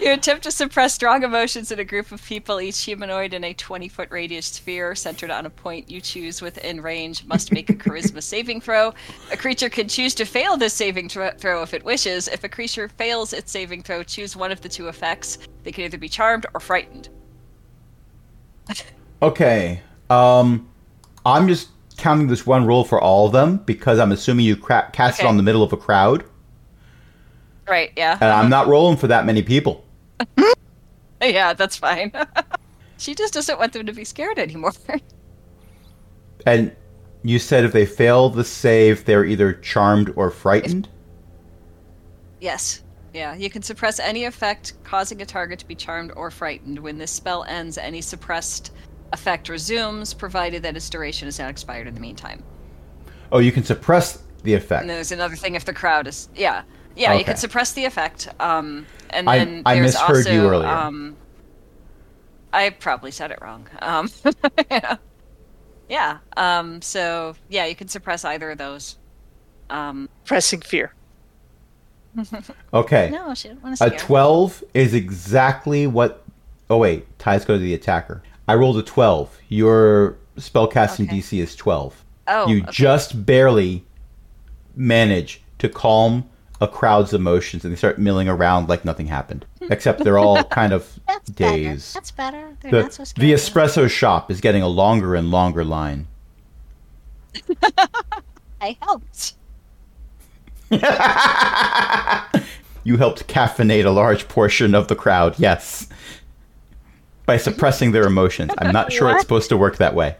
[0.00, 3.52] you attempt to suppress strong emotions in a group of people, each humanoid in a
[3.54, 7.74] 20 foot radius sphere centered on a point you choose within range must make a
[7.74, 8.92] charisma saving throw.
[9.32, 12.28] A creature can choose to fail this saving thr- throw if it wishes.
[12.28, 15.38] If a creature fails its saving throw, choose one of the two effects.
[15.64, 17.08] They can either be charmed or frightened.
[19.22, 19.82] Okay.
[20.08, 20.66] Um,
[21.26, 24.88] I'm just counting this one roll for all of them because I'm assuming you cra-
[24.94, 26.24] cast it on the middle of a crowd,
[27.68, 28.14] Right, yeah.
[28.18, 29.84] and I'm not rolling for that many people.
[31.22, 32.12] yeah, that's fine.
[32.98, 34.72] she just doesn't want them to be scared anymore.
[36.46, 36.74] And
[37.22, 40.88] you said if they fail the save, they're either charmed or frightened.
[42.40, 42.82] Yes.
[43.12, 46.78] Yeah, you can suppress any effect causing a target to be charmed or frightened.
[46.78, 48.72] When this spell ends, any suppressed
[49.12, 52.42] effect resumes, provided that its duration is not expired in the meantime.
[53.32, 54.82] Oh, you can suppress the effect.
[54.82, 56.28] And there's another thing if the crowd is.
[56.34, 56.62] Yeah.
[56.96, 57.24] Yeah, you Okay.
[57.24, 58.28] can suppress the effect.
[58.40, 60.68] Um, and then I there's misheard also, you earlier.
[60.68, 61.16] Um,
[62.52, 63.68] I probably said it wrong.
[63.80, 64.10] Um,
[64.70, 64.96] yeah.
[65.88, 66.18] yeah.
[66.36, 68.98] Um, so yeah, you can suppress either of those.
[69.70, 70.94] Um, Pressing fear.
[72.74, 73.10] Okay.
[73.12, 73.98] no, she didn't want to A scare.
[73.98, 76.24] 12 is exactly what.
[76.68, 77.06] Oh, wait.
[77.18, 78.22] Ties go to the attacker.
[78.48, 79.38] I rolled a 12.
[79.48, 81.18] Your spellcasting Okay.
[81.18, 82.04] DC is 12.
[82.28, 82.70] Oh, you okay.
[82.70, 83.84] just barely
[84.76, 86.28] manage to calm
[86.60, 89.46] a crowd's emotions and they start milling around like nothing happened.
[89.62, 91.52] Except they're all kind of That's better.
[91.56, 91.94] dazed.
[91.94, 92.56] That's better.
[92.60, 93.28] They're The, not so scary.
[93.28, 96.06] the espresso shop is getting a longer and longer line.
[98.60, 99.34] I helped.
[102.84, 105.88] you helped caffeinate a large portion of the crowd, yes.
[107.26, 108.50] By suppressing their emotions.
[108.58, 110.16] I'm not sure it's supposed to work that way.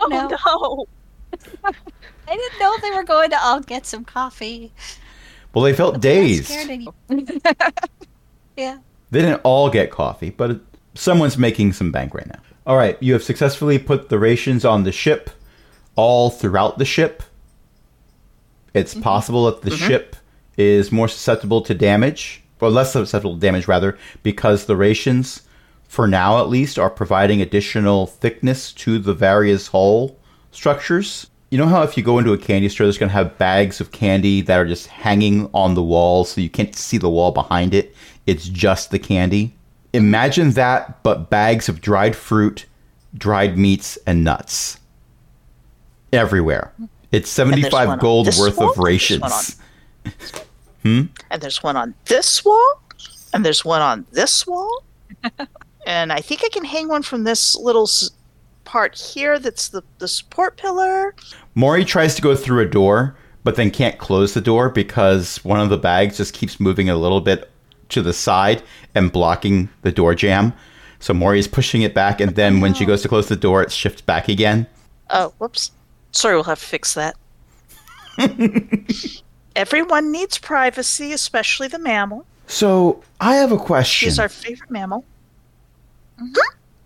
[0.00, 0.28] Oh No.
[0.28, 0.86] no.
[1.64, 4.72] I didn't know they were going to all get some coffee.
[5.52, 6.50] Well, they felt dazed.
[8.56, 8.78] yeah.
[9.10, 10.60] They didn't all get coffee, but
[10.94, 12.40] someone's making some bank right now.
[12.66, 15.30] All right, you have successfully put the rations on the ship,
[15.96, 17.22] all throughout the ship.
[18.72, 19.02] It's mm-hmm.
[19.02, 19.86] possible that the mm-hmm.
[19.86, 20.16] ship
[20.56, 25.42] is more susceptible to damage, or less susceptible to damage, rather, because the rations,
[25.86, 30.16] for now at least, are providing additional thickness to the various hull
[30.54, 31.26] structures.
[31.50, 33.80] You know how if you go into a candy store, there's going to have bags
[33.80, 37.30] of candy that are just hanging on the wall so you can't see the wall
[37.30, 37.94] behind it?
[38.26, 39.54] It's just the candy.
[39.92, 42.66] Imagine that, but bags of dried fruit,
[43.16, 44.80] dried meats, and nuts.
[46.12, 46.72] Everywhere.
[47.12, 49.56] It's 75 gold worth wall, of there's one rations.
[50.82, 51.04] Hmm?
[51.30, 52.82] And there's one on this wall,
[53.32, 54.82] and there's one on this wall.
[55.86, 58.10] and I think I can hang one from this little s-
[58.74, 61.14] part here that's the, the support pillar.
[61.54, 63.14] Maury tries to go through a door,
[63.44, 66.96] but then can't close the door because one of the bags just keeps moving a
[66.96, 67.48] little bit
[67.90, 70.52] to the side and blocking the door jam.
[70.98, 73.36] So Maury is pushing it back, and then when she oh, goes to close the
[73.36, 74.66] door, it shifts back again.
[75.08, 75.70] Oh, whoops.
[76.10, 77.14] Sorry, we'll have to fix that.
[79.54, 82.26] Everyone needs privacy, especially the mammal.
[82.48, 84.08] So I have a question.
[84.08, 85.04] She's our favorite mammal.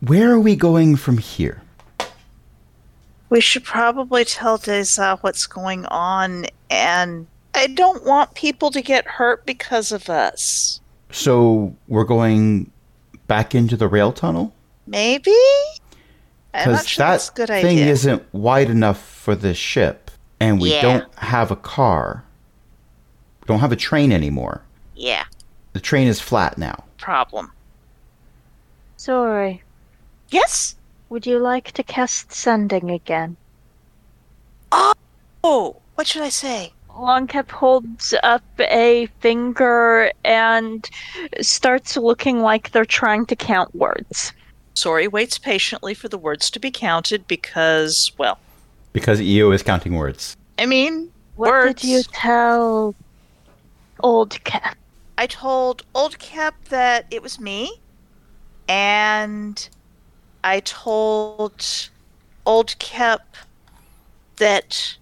[0.01, 1.63] Where are we going from here?
[3.31, 9.07] We should probably tell Deza what's going on, and I don't want people to get
[9.07, 10.81] hurt because of us.
[11.11, 12.71] So we're going
[13.27, 14.55] back into the rail tunnel?
[14.87, 15.37] Maybe?
[16.53, 17.87] Because sure that that's a good thing idea.
[17.89, 20.11] isn't wide enough for this ship,
[20.41, 20.81] and we Yeah.
[20.83, 22.25] don't have a car.
[23.43, 24.63] We don't have a train anymore.
[24.97, 25.25] yeah,
[25.75, 26.85] The train is flat now.
[26.97, 27.53] problem.
[28.97, 29.63] Sorry.
[30.31, 30.75] Yes?
[31.09, 33.37] Would you like to cast sending again?
[34.73, 36.73] Oh, what should I say?
[36.91, 40.89] Longkep holds up a finger and
[41.41, 44.33] starts looking like they're trying to count words.
[44.75, 48.39] Sori waits patiently for the words to be counted because, well,
[48.93, 50.37] Because Io is counting words.
[50.59, 51.83] I mean, What words.
[51.83, 52.95] did you tell
[54.01, 54.77] Old Kep?
[55.17, 57.81] I told Old Kep that it was me,
[58.69, 59.69] and
[60.45, 61.91] I told
[62.47, 63.37] Old Kep
[64.37, 64.97] that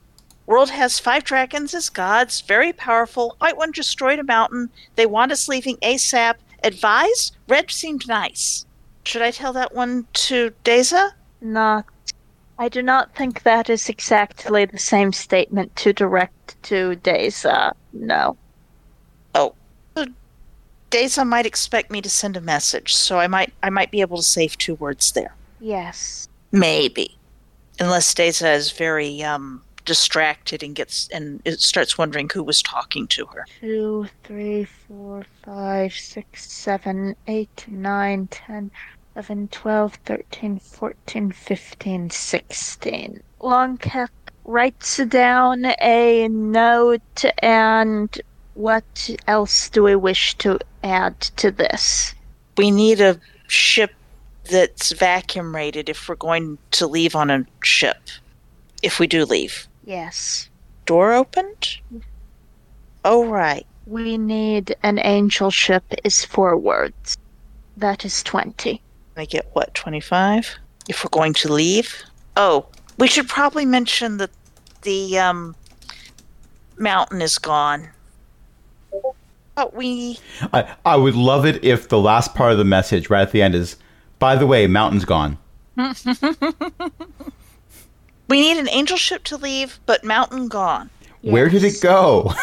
[0.47, 3.37] world has five dragons as gods, very powerful.
[3.39, 4.71] White one destroyed a mountain.
[4.95, 6.35] They want us leaving ASAP.
[6.65, 7.33] Advise?
[7.49, 8.65] Red seemed nice.
[9.05, 11.13] Should I tell that one to Deza?
[11.41, 11.85] Not.
[12.59, 17.73] I do not think that is exactly the same statement to direct to Deza.
[17.93, 18.37] No.
[20.91, 24.19] Deza might expect me to send a message, so I might I might be able
[24.19, 25.35] to save two words there.
[25.61, 26.29] Yes.
[26.53, 27.17] Maybe.
[27.81, 33.07] Unless Deza is very um distracted and gets and it starts wondering who was talking
[33.09, 33.47] to her.
[33.61, 38.71] Two, three, four, five, six, seven, eight, nine, ten,
[39.15, 43.23] eleven, twelve, thirteen, fourteen, fifteen, sixteen.
[43.41, 44.09] Longkep
[44.45, 48.21] writes down a note and
[48.55, 52.15] what else do we wish to add to this?
[52.57, 53.93] We need a ship
[54.51, 57.99] that's vacuum rated if we're going to leave on a ship.
[58.83, 59.67] If we do leave.
[59.85, 60.49] Yes.
[60.87, 61.79] Door opened?
[63.05, 63.67] Oh right.
[63.87, 67.17] We need an angel ship is four words.
[67.77, 68.81] That is twenty.
[69.17, 70.57] I get what, twenty five?
[70.89, 72.03] If we're going to leave?
[72.37, 72.67] Oh,
[72.99, 74.31] we should probably mention that
[74.83, 75.55] the um
[76.79, 77.89] mountain is gone.
[79.57, 80.21] But we
[80.53, 83.43] I, I would love it if the last part of the message right at the
[83.43, 83.77] end is,
[84.19, 85.39] by the way, mountain's gone.
[85.77, 90.91] we need an angel ship to leave, but mountain gone.
[91.23, 92.33] Where did it go?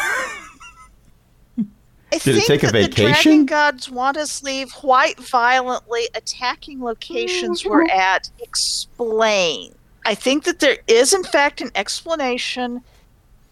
[2.12, 3.12] I Did it take a that the vacation?
[3.12, 7.98] dragon gods want us leave quite violently, attacking locations we're mm-hmm.
[7.98, 8.30] at.
[8.40, 9.74] Explain.
[10.06, 12.82] I think that there is, in fact, an explanation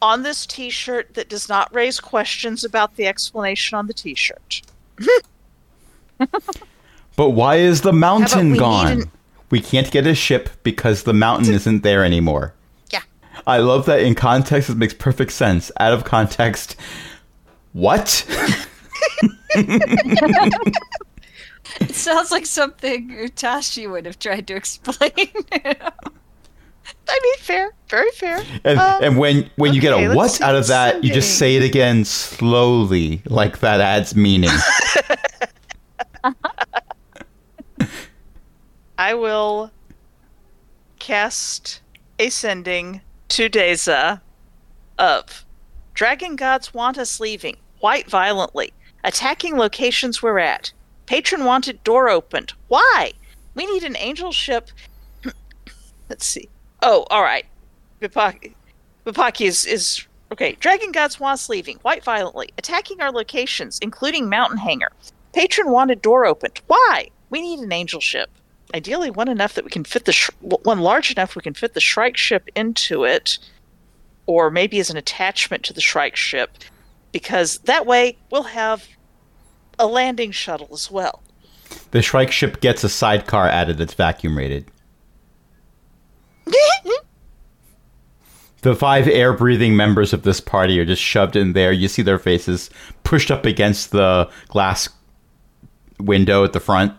[0.03, 4.61] on this T-shirt that does not raise questions about the explanation on the T-shirt.
[7.17, 8.87] But why is the mountain we gone?
[8.87, 9.11] an-
[9.51, 12.55] We can't get a ship because the mountain isn't there anymore.
[12.91, 13.03] Yeah.
[13.47, 15.71] I love that in context it makes perfect sense.
[15.79, 16.77] Out of context,
[17.73, 18.25] what?
[21.81, 25.29] It sounds like something Utashi would have tried to explain.
[27.09, 28.43] I mean, fair, very fair.
[28.65, 31.57] And, Um, and when when you get a what out of that, you just say
[31.57, 34.51] it again slowly, like that adds meaning.
[38.99, 39.71] I will
[40.99, 41.81] cast
[42.19, 44.21] ascending to Deza
[44.99, 45.45] of
[45.95, 48.73] Dragon gods want us leaving, quite violently,
[49.05, 50.73] attacking locations we're at.
[51.07, 52.53] Patron wanted door opened.
[52.69, 53.13] Why?
[53.55, 54.71] We need an angel ship.
[56.09, 56.49] Let's see.
[56.83, 57.47] Oh, all right.
[58.01, 58.55] Bipaki
[59.47, 60.57] is, is okay.
[60.61, 64.91] Dragon gods want us leaving, quite violently, attacking our locations, including Mountain Hanger.
[65.33, 66.61] Patron wanted door opened.
[66.67, 67.09] Why?
[67.31, 68.31] We need an angel ship
[68.75, 71.75] ideally one enough that we can fit the sh- one large enough we can fit
[71.75, 73.39] the Shrike ship into it,
[74.27, 76.59] or maybe as an attachment to the Shrike ship,
[77.13, 78.87] because that way we'll have
[79.79, 81.23] a landing shuttle as well.
[81.91, 84.71] the Shrike ship gets a sidecar added that's vacuum rated.
[88.63, 91.73] The five air breathing members of this party are just shoved in there.
[91.73, 92.71] You see their faces
[93.03, 94.89] pushed up against the glass
[95.99, 96.95] window at the front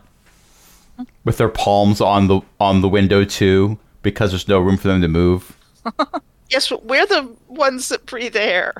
[1.23, 5.01] with their palms on the on the window too because there's no room for them
[5.01, 5.57] to move.
[6.49, 8.73] yes, but we're the ones that breathe air.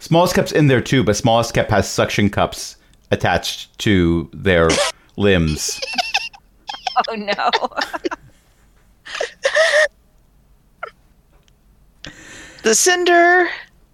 [0.00, 2.76] Smallest Kep's in there too, but Smallest Kep has suction cups
[3.12, 4.68] attached to their
[5.16, 5.80] limbs.
[7.08, 7.50] oh no.
[12.62, 13.48] The sender.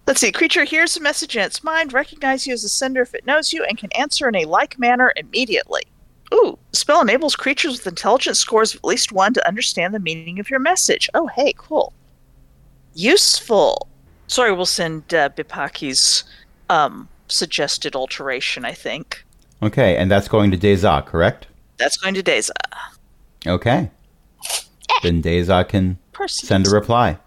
[0.06, 0.32] Let's see.
[0.32, 3.52] Creature hears the message in its mind, recognize you as a sender if it knows
[3.52, 5.82] you, and can answer in a like manner immediately.
[6.32, 10.40] Ooh, spell enables creatures with intelligence scores of at least one to understand the meaning
[10.40, 11.08] of your message.
[11.14, 11.92] Oh, hey, cool.
[12.94, 13.88] Useful.
[14.28, 16.24] Sori, we'll send uh, Bipaki's
[16.70, 19.24] um, suggested alteration, I think.
[19.62, 21.46] Okay, and that's going to Deza, correct?
[21.76, 22.50] That's going to Deza.
[23.46, 23.90] Okay.
[25.02, 26.46] Then Deza can Percy.
[26.46, 27.18] send a reply.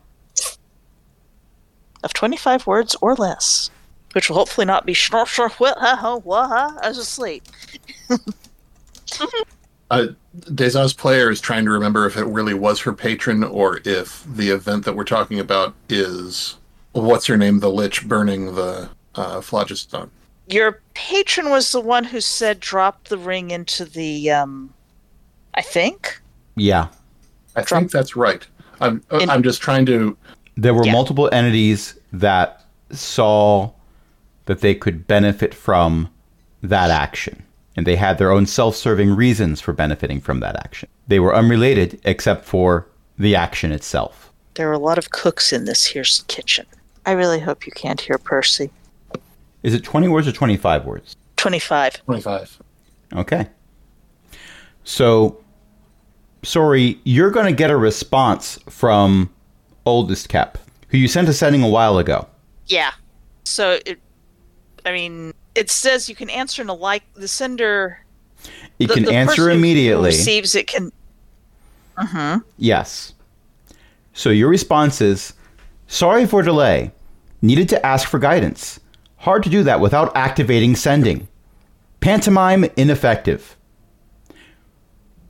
[2.03, 3.69] of 25 words or less,
[4.13, 6.77] which will hopefully not be snor snor wha ha ha wha ha.
[6.81, 7.43] I was asleep.
[9.89, 14.21] Uh, Deza's player is trying to remember if it really was her patron or if
[14.25, 16.57] the event that we're talking about is
[16.91, 20.11] what's her name, the lich burning the uh, phlogiston.
[20.49, 24.73] Your patron was the one who said drop the ring into the, um,
[25.53, 26.19] I think.
[26.57, 26.89] Yeah.
[27.57, 28.45] I think that's right.
[28.79, 30.15] I'm uh, In- I'm just trying to.
[30.55, 30.91] There were Yeah.
[30.93, 33.71] multiple entities that saw
[34.45, 36.09] that they could benefit from
[36.63, 37.43] that action.
[37.75, 40.89] And they had their own self serving reasons for benefiting from that action.
[41.07, 42.87] They were unrelated except for
[43.19, 44.31] the action itself.
[44.55, 46.65] There are a lot of cooks in this here's kitchen.
[47.05, 48.71] I really hope you can't hear Percy.
[49.63, 51.15] Is it 20 words or 25 words?
[51.35, 52.03] 25.
[52.05, 52.57] 25.
[53.15, 53.47] Okay.
[54.83, 55.39] So,
[56.43, 59.29] Sori, you're going to get a response from
[59.85, 60.57] Oldest Kep,
[60.89, 62.27] who you sent a sending a while ago.
[62.67, 62.91] Yeah.
[63.43, 63.99] So, it,
[64.85, 68.03] I mean, it says you can answer in a like, the sender.
[68.79, 70.09] It the- can the answer immediately.
[70.09, 70.91] receives it can.
[71.97, 72.39] Mm-hmm.
[72.57, 73.13] Yes.
[74.13, 75.33] So your response is
[75.87, 76.91] sorry for delay.
[77.41, 78.79] Needed to ask for guidance.
[79.17, 81.27] Hard to do that without activating sending.
[81.99, 83.56] Pantomime ineffective.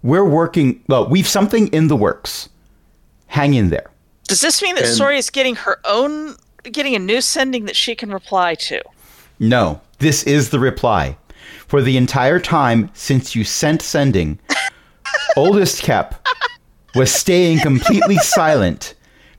[0.04, 2.50] We're working, well, we've something in the works.
[3.28, 3.90] Hang in there.
[4.28, 7.76] Does this mean that And- Sori is getting her own, getting a new sending that
[7.76, 8.82] she can reply to?
[9.40, 11.18] No, this is the reply.
[11.68, 14.40] For the entire time since you sent sending,
[15.38, 16.16] Oldest Kep
[16.96, 18.96] was staying completely silent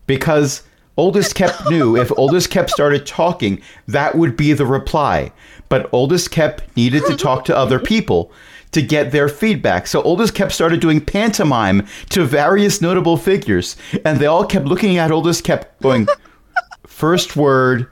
[0.07, 0.63] because
[0.97, 5.33] Oldest Kep knew if Oldest Kep started talking, that would be the reply.
[5.69, 8.33] But Oldest Kep needed to talk to other people
[8.73, 9.87] to get their feedback.
[9.87, 14.97] So Oldest Kep started doing pantomime to various notable figures, and they all kept looking
[14.99, 16.07] at Oldest Kep going,
[16.87, 17.91] first word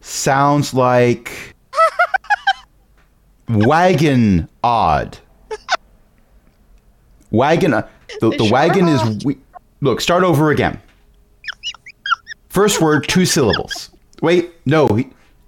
[0.00, 1.54] sounds like
[3.48, 5.18] wagon odd.
[7.30, 7.74] Wagon.
[7.74, 7.86] uh,
[8.20, 8.94] The, the sure wagon are.
[9.10, 9.24] is.
[9.24, 9.38] We,
[9.80, 10.80] look, start over again.
[12.48, 13.90] First word, two syllables.
[14.22, 14.86] Wait, no.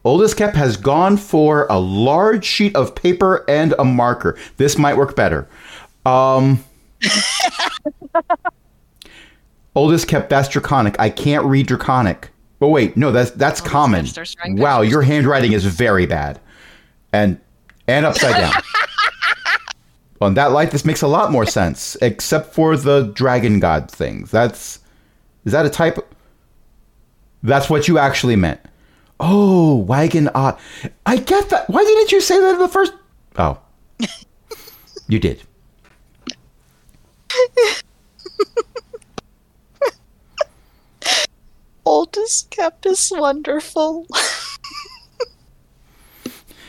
[0.04, 4.38] Oldest Kep has gone for a large sheet of paper and a marker.
[4.56, 5.46] This might work better.
[6.06, 6.64] Um,
[9.74, 10.96] oldest Kep, that's draconic.
[10.98, 12.30] I can't read draconic.
[12.58, 14.04] But wait, no, that's that's Oldest common.
[14.04, 16.40] Kep's their strength Wow, your handwriting is very bad,
[17.12, 17.38] and
[17.86, 18.54] and upside down.
[20.22, 24.30] On that light, this makes a lot more sense, except for the dragon god things.
[24.30, 24.80] That's
[25.44, 25.98] is that a type?
[27.42, 28.60] That's what you actually meant.
[29.22, 30.58] Oh, wagon odd.
[31.04, 31.68] I get that.
[31.68, 32.94] Why didn't you say that in the first?
[33.36, 33.58] Oh,
[35.08, 35.42] you did.
[41.84, 44.06] Oldest Kep is wonderful.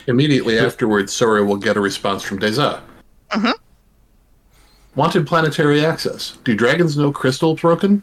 [0.06, 2.80] Immediately afterwards, Sori will get a response from Deza.
[3.30, 3.52] Mhm.
[4.96, 6.38] Wanted planetary access.
[6.44, 8.02] Do dragons know crystal broken?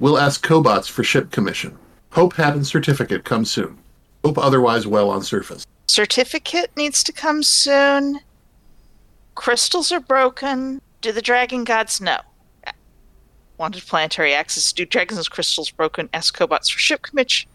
[0.00, 1.78] We'll ask Cobots for ship commission.
[2.10, 3.78] Hope hat and certificate come soon.
[4.24, 5.66] Hope otherwise well on surface.
[5.86, 8.20] Certificate needs to come soon.
[9.34, 10.80] Crystals are broken.
[11.00, 12.18] Do the dragon gods know?
[13.56, 14.72] Wanted planetary access.
[14.72, 16.08] Do dragons' crystals broken?
[16.12, 17.48] Ask cobots for ship commission.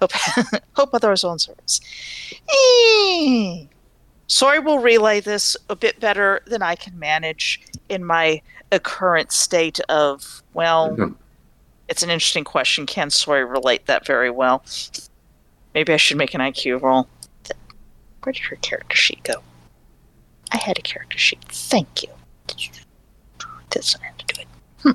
[0.00, 0.12] Hope,
[0.74, 1.80] hope otherwise well on service.
[2.48, 3.64] Eh.
[4.28, 8.40] Sori, will relay this a bit better than I can manage in my
[8.78, 11.14] current state of, well, Mhm.
[11.92, 12.86] It's an interesting question.
[12.86, 14.64] Can Sori relate that very well?
[15.74, 17.06] Maybe I should make an IQ roll.
[18.22, 19.34] Where did her character sheet go?
[20.52, 21.44] I had a character sheet.
[21.50, 22.08] Thank you.
[23.72, 24.46] This I had to do it.
[24.82, 24.92] Hmm.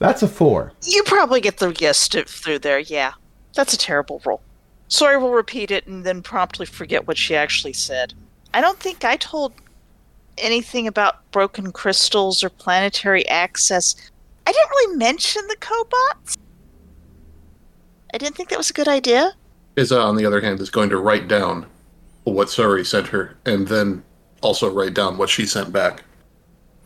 [0.00, 0.72] That's a four.
[0.82, 2.80] You probably get the gist through there.
[2.80, 3.12] Yeah,
[3.54, 4.40] that's a terrible roll.
[4.88, 8.12] Sori, we'll repeat it and then promptly forget what she actually said.
[8.52, 9.52] I don't think I told
[10.36, 13.94] anything about broken crystals or planetary access.
[14.46, 16.36] I didn't really mention the cobots.
[18.14, 19.32] I didn't think that was a good idea.
[19.76, 21.66] Deza, on the other hand, is going to write down
[22.24, 24.02] what Sori sent her and then
[24.42, 26.02] also write down what she sent back.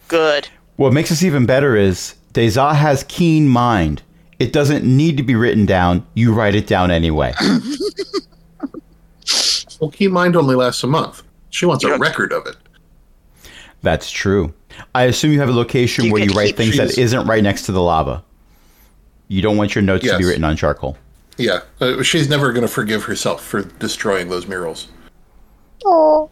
[0.09, 0.49] Good.
[0.77, 4.03] What makes this even better is Deza has keen mind.
[4.39, 6.07] It doesn't need to be written down.
[6.15, 7.35] You write it down anyway.
[9.81, 11.23] Well, keen Mind only lasts a month.
[11.51, 12.57] She wants a record of it.
[13.83, 14.55] That's true.
[14.95, 16.99] I assume you have a location You where you write things that these.
[16.99, 18.23] isn't right next to the lava.
[19.29, 20.97] You don't want your notes to be written on charcoal.
[21.39, 24.89] Yeah, uh, she's never going to forgive herself for destroying those murals.
[25.85, 26.31] Oh,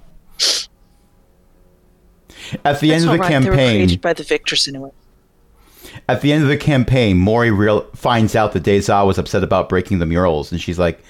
[2.65, 4.91] At the end of the They were campaign, created by the victors anyway.
[6.09, 9.69] at the end of the campaign, Mori real finds out that Deza was upset about
[9.69, 11.03] breaking the murals, and she's like,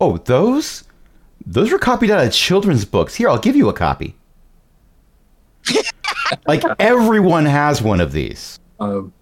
[0.00, 0.84] "Oh, those,
[1.46, 3.14] those were copied out of children's books.
[3.14, 4.14] Here, I'll give you a copy."
[6.46, 8.58] Like everyone has one of these.
[8.80, 9.12] Um,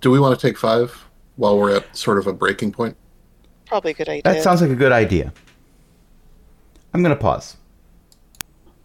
[0.00, 1.04] do we want to take five
[1.36, 2.96] while we're at sort of a breaking point?
[3.66, 4.22] Probably a good idea.
[4.24, 5.32] That sounds like a good idea.
[6.92, 7.56] I'm going to pause.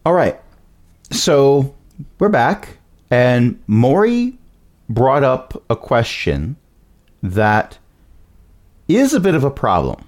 [0.05, 0.39] All right.
[1.11, 1.75] So
[2.19, 2.77] we're back,
[3.11, 4.37] and Maury
[4.89, 6.55] brought up a question
[7.21, 7.77] that
[8.87, 10.03] is a bit of a problem.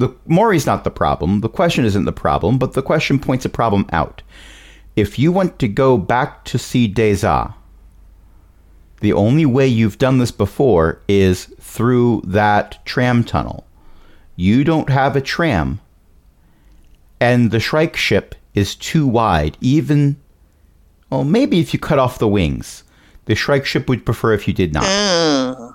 [0.00, 1.42] The Maury's not the problem.
[1.42, 4.22] The question isn't the problem, but the question points a problem out.
[4.96, 7.52] If you want to go back to see Deza,
[9.00, 13.66] the only way you've done this before is through that tram tunnel.
[14.36, 15.80] You don't have a tram,
[17.20, 19.58] and the Shrike ship is too wide.
[19.60, 20.16] Even,
[21.10, 22.84] well, maybe if you cut off the wings,
[23.26, 24.84] the Shrike ship would prefer if you did not.
[24.84, 25.74] Mm.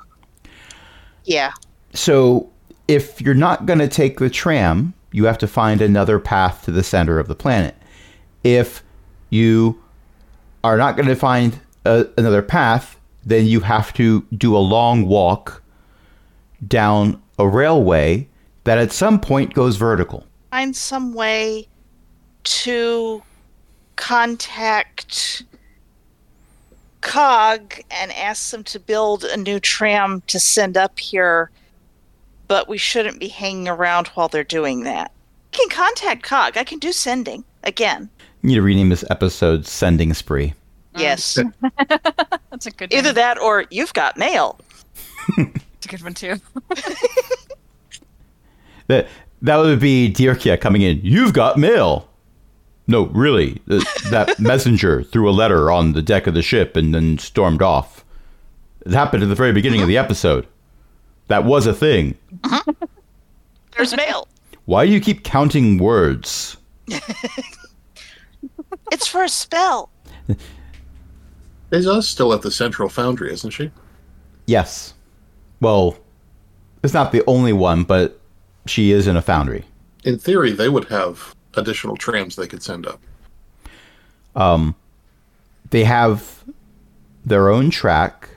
[1.26, 1.52] Yeah.
[1.94, 2.50] So,
[2.88, 6.72] if you're not going to take the tram, you have to find another path to
[6.72, 7.76] the center of the planet.
[8.44, 8.84] If
[9.30, 9.82] you
[10.64, 15.08] are not going to find a, another path, then you have to do a long
[15.08, 15.64] walk
[16.68, 18.28] down a railway
[18.64, 20.26] that at some point goes vertical.
[20.52, 21.68] Find some way
[22.44, 23.24] to
[23.96, 25.44] contact
[27.02, 31.52] COG and ask them to build a new tram to send up here,
[32.48, 35.12] but we shouldn't be hanging around while they're doing that.
[35.54, 36.58] I can contact COG.
[36.58, 38.10] I can do sending again.
[38.42, 40.54] You need to rename this episode Sending Spree.
[40.96, 41.38] Oh, yes.
[42.52, 43.16] That's a good Either one.
[43.16, 44.60] that or you've got mail.
[45.38, 46.36] That's a good one too.
[48.88, 49.08] That
[49.42, 51.00] that would be Dirkia coming in.
[51.02, 52.08] You've got mail.
[52.88, 57.18] No, really, that messenger threw a letter on the deck of the ship and then
[57.18, 58.06] stormed off.
[58.86, 60.46] It happened at the very beginning of the episode.
[61.28, 62.16] That was a thing.
[63.76, 64.28] There's mail.
[64.66, 66.58] Why do you keep counting words?
[68.92, 69.90] It's for a spell.
[71.72, 73.72] Deza's still at the Central Foundry, isn't she?
[74.46, 74.94] Yes.
[75.60, 75.98] Well,
[76.84, 78.20] It's not the only one, but
[78.68, 79.66] she is in a foundry.
[80.04, 83.02] In theory, they would have additional trams they could send up.
[84.36, 84.76] Um,
[85.72, 86.44] They have
[87.26, 88.30] their own track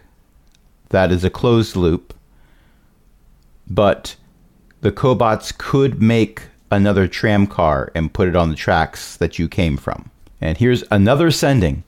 [0.88, 2.14] that is a closed loop,
[3.70, 4.16] but
[4.80, 9.48] the cobots could make another tram car and put it on the tracks that you
[9.48, 10.10] came from.
[10.40, 11.82] And here's another sending.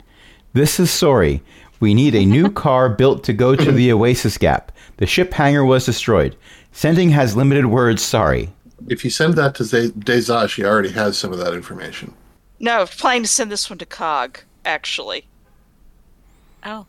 [0.53, 1.41] This is Sori.
[1.79, 4.73] We need a new car built to go to the Oasis Gap.
[4.97, 6.37] The ship hangar was destroyed.
[6.73, 8.51] Sending has limited words, sorry.
[8.89, 12.15] If you send that to Ze- Deza, she already has some of that information.
[12.59, 15.27] No, I was planning to send this one to Cog, actually.
[16.65, 16.87] Oh.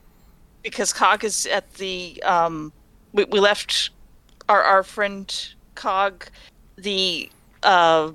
[0.64, 2.74] because Cog is at the um
[3.14, 3.90] we, we left
[4.52, 6.26] our our friend Cog
[6.76, 7.30] the
[7.64, 8.12] uh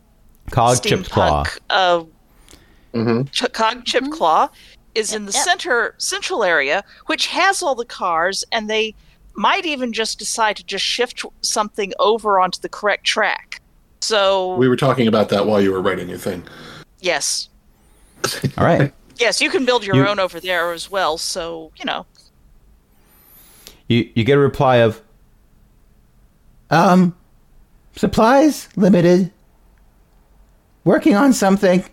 [0.51, 1.45] Cog chipped claw.
[1.45, 2.05] steampunk uh
[2.93, 4.49] hmm Ch- Cog Chip Claw
[4.95, 5.43] is in the yep.
[5.45, 8.95] center central area which has all the cars and they
[9.35, 13.61] might even just decide to just shift something over onto the correct track.
[14.01, 16.43] So We were talking about that while you were writing your thing.
[17.01, 17.51] yes.
[18.57, 18.93] All right.
[19.19, 22.07] Yes, you can build your You- own over there as well, so, you know.
[23.89, 25.03] You you get a reply of
[26.71, 27.17] Um
[27.97, 29.31] supplies limited.
[30.85, 31.85] Working on something.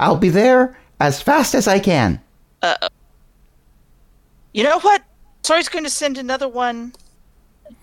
[0.00, 2.20] I'll be there as fast as I can.
[2.62, 2.88] Uh,
[4.52, 5.02] you know what?
[5.42, 6.92] Sori's going to send another one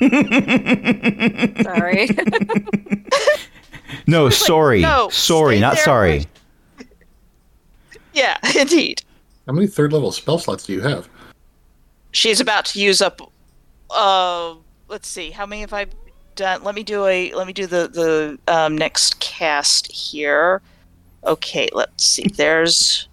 [1.62, 2.08] Sorry.
[4.06, 4.80] No, sorry.
[4.80, 5.84] no, sorry, not there.
[5.84, 6.26] sorry.
[8.14, 9.02] Yeah, indeed.
[9.46, 11.08] How many third level spell slots do you have?
[12.12, 13.20] She's about to use up.
[13.90, 14.54] Uh,
[14.90, 15.30] let's see.
[15.30, 15.86] How many have I
[16.34, 16.62] done?
[16.62, 17.32] Let me do a.
[17.32, 20.60] Let me do the the um, next cast here.
[21.24, 22.24] Okay, let's see.
[22.34, 23.08] There's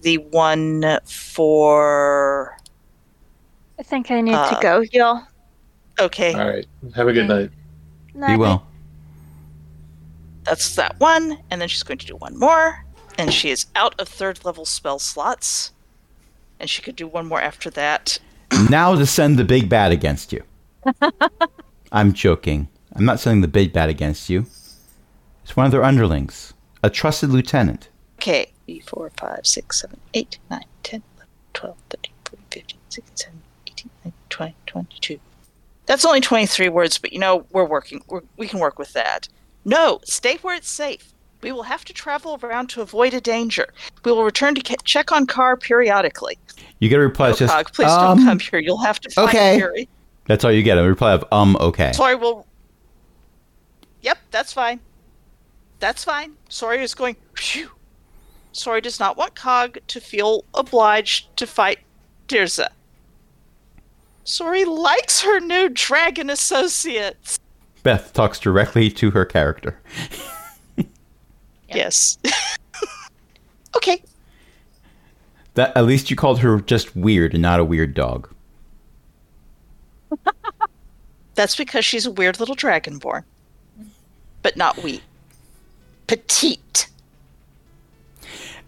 [0.00, 2.56] the one for.
[3.78, 5.22] I think I need Uh, to go, y'all.
[6.00, 6.66] Okay, All right.
[6.94, 7.50] Have a good night.
[8.12, 8.38] Be Night.
[8.38, 8.66] well.
[10.44, 12.84] that's that one, and then she's going to do one more,
[13.18, 15.72] and she is out of third level spell slots,
[16.60, 18.18] and she could do one more after that.
[18.70, 20.42] Now to send the big bad against you.
[21.92, 22.68] I'm joking.
[22.94, 24.46] I'm not sending the big bad against you.
[25.42, 26.52] It's one of their underlings,
[26.82, 27.88] a trusted lieutenant.
[28.16, 28.52] Okay.
[28.66, 33.42] 3, 4, 5, 6, 7, 8, 9, 10, 11, 12, 13, 14, 15, 16, 17,
[33.66, 35.20] 18, 19, 20, 22.
[35.86, 38.02] That's only 23 words, but you know, we're working.
[38.08, 39.26] We're, we can work with that.
[39.64, 41.14] No, stay where it's safe.
[41.40, 43.72] We will have to travel around to avoid a danger.
[44.04, 46.38] We will return to check on car periodically.
[46.80, 48.58] You get a reply that's just, Cog, please um, don't come here.
[48.58, 49.56] You'll have to find okay.
[49.56, 49.88] Fury.
[50.28, 50.78] That's all you get.
[50.78, 51.92] A reply of, um, okay.
[51.92, 52.46] Sorry, we'll.
[54.02, 54.78] Yep, that's fine.
[55.80, 56.34] That's fine.
[56.48, 57.16] Sori is going.
[57.34, 57.70] Phew.
[58.52, 61.80] Sori does not want Cog to feel obliged to fight
[62.28, 62.68] Dirza.
[64.24, 67.40] Sori likes her new dragon associates.
[67.82, 69.80] Beth talks directly to her character.
[71.68, 72.18] Yes.
[73.76, 74.02] okay.
[75.54, 78.32] That At least you called her just weird and not a weird dog.
[81.34, 83.22] That's because she's a weird little dragonborn.
[84.42, 85.02] But not wee.
[86.06, 86.88] Petite.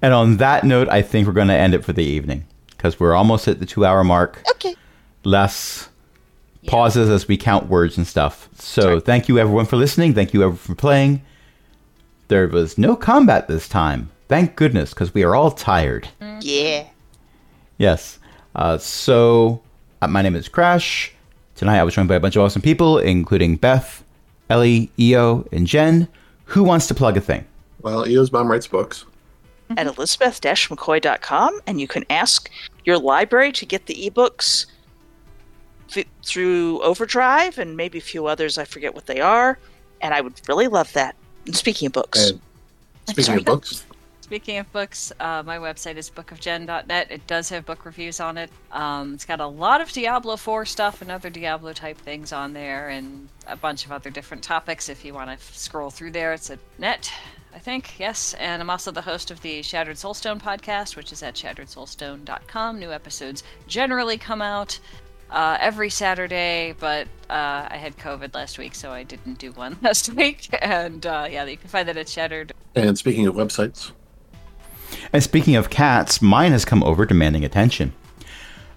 [0.03, 2.99] And on that note, I think we're going to end it for the evening because
[2.99, 4.43] we're almost at the two hour mark.
[4.51, 4.75] Okay.
[5.25, 5.89] Less
[6.67, 8.49] pauses as we count words and stuff.
[8.55, 10.15] So thank you everyone for listening.
[10.15, 11.23] Thank you everyone for playing.
[12.29, 14.11] There was no combat this time.
[14.29, 16.09] Thank goodness because we are all tired.
[16.41, 16.87] Yeah.
[17.79, 18.19] Yes.
[18.55, 19.63] Uh, so
[20.01, 21.13] uh, my name is Crash.
[21.61, 24.03] Tonight I was joined by a bunch of awesome people, including Beth,
[24.49, 26.09] Ellie, Io, and Jen.
[26.47, 27.45] Who wants to plug a thing?
[27.83, 29.05] Well, Io's mom writes books.
[29.77, 32.51] at elizabeth-mccoy.com and you can ask
[32.87, 34.65] your library to get the ebooks
[35.95, 39.59] f- through overdrive and maybe a few others i forget what they are
[40.01, 41.15] and i would really love that
[41.47, 42.41] and speaking of books And
[43.07, 43.85] speaking of books,
[44.31, 47.11] Speaking of books, uh, my website is bookofgen.net.
[47.11, 48.49] It does have book reviews on it.
[48.71, 52.53] Um, it's got a lot of Diablo 4 stuff and other Diablo type things on
[52.53, 54.89] there, and a bunch of other different topics.
[54.89, 57.13] If you want to f- scroll through there, it's at net,
[57.53, 57.99] I think.
[57.99, 62.79] Yes, and I'm also the host of the Shattered Soulstone podcast, which is at shatteredsoulstone.com.
[62.79, 64.79] New episodes generally come out
[65.31, 69.77] uh, every Saturday, but uh, I had COVID last week, so I didn't do one
[69.83, 70.57] last week.
[70.63, 72.53] And uh, yeah, you can find that at Shattered.
[72.77, 73.91] and speaking of websites,
[75.13, 77.93] And speaking of cats, mine has come over demanding attention.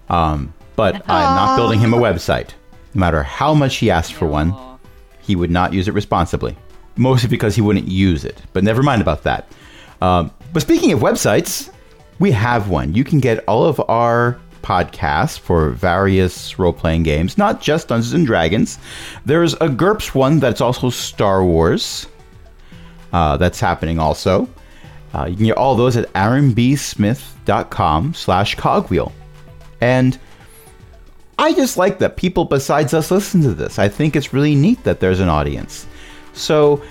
[0.08, 2.50] Um, but I'm not building him a website.
[2.94, 4.54] No matter how much he asked for one,
[5.20, 6.56] he would not use it responsibly.
[6.96, 8.40] Mostly because he wouldn't use it.
[8.52, 9.48] But never mind about that.
[10.00, 11.70] Um, but speaking of websites,
[12.18, 12.94] we have one.
[12.94, 18.14] You can get all of our podcasts for various role playing games, not just Dungeons
[18.14, 18.78] and Dragons.
[19.26, 22.06] There's a GURPS one that's also Star Wars.
[23.12, 24.48] Uh, that's happening also.
[25.14, 29.12] Uh, you can get all those at aaronbsmith.com slash cogwheel.
[29.80, 30.18] And
[31.38, 33.78] I just like that people besides us listen to this.
[33.78, 35.86] I think it's really neat that there's an audience.
[36.32, 36.82] So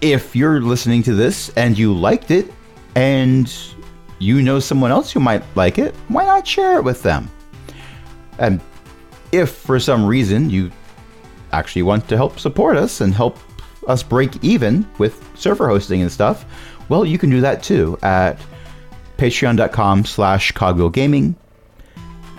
[0.00, 2.50] if you're listening to this and you liked it
[2.94, 3.52] and
[4.18, 7.28] you know someone else who might like it, why not share it with them?
[8.38, 8.60] And
[9.32, 10.70] if for some reason you
[11.52, 13.38] actually want to help support us and help
[13.88, 16.46] us break even with server hosting and stuff,
[16.88, 18.38] well, you can do that too at
[19.16, 21.34] patreon.com slash cogwheelgaming.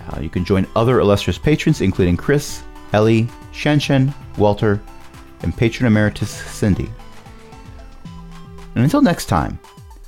[0.10, 2.64] Uh, you can join other illustrious patrons, including Chris,
[2.94, 4.80] Ellie, Shenshen, Walter,
[5.42, 6.90] and patron emeritus Cindy.
[8.76, 9.58] And until next time,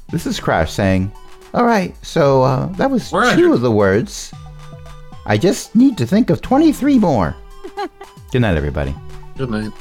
[0.09, 1.11] this is Crash saying,
[1.53, 4.33] All right, so uh, that was We're two of the words.
[5.25, 7.35] I just need to think of 23 more.
[8.31, 8.95] Good night, everybody.
[9.37, 9.71] Good night.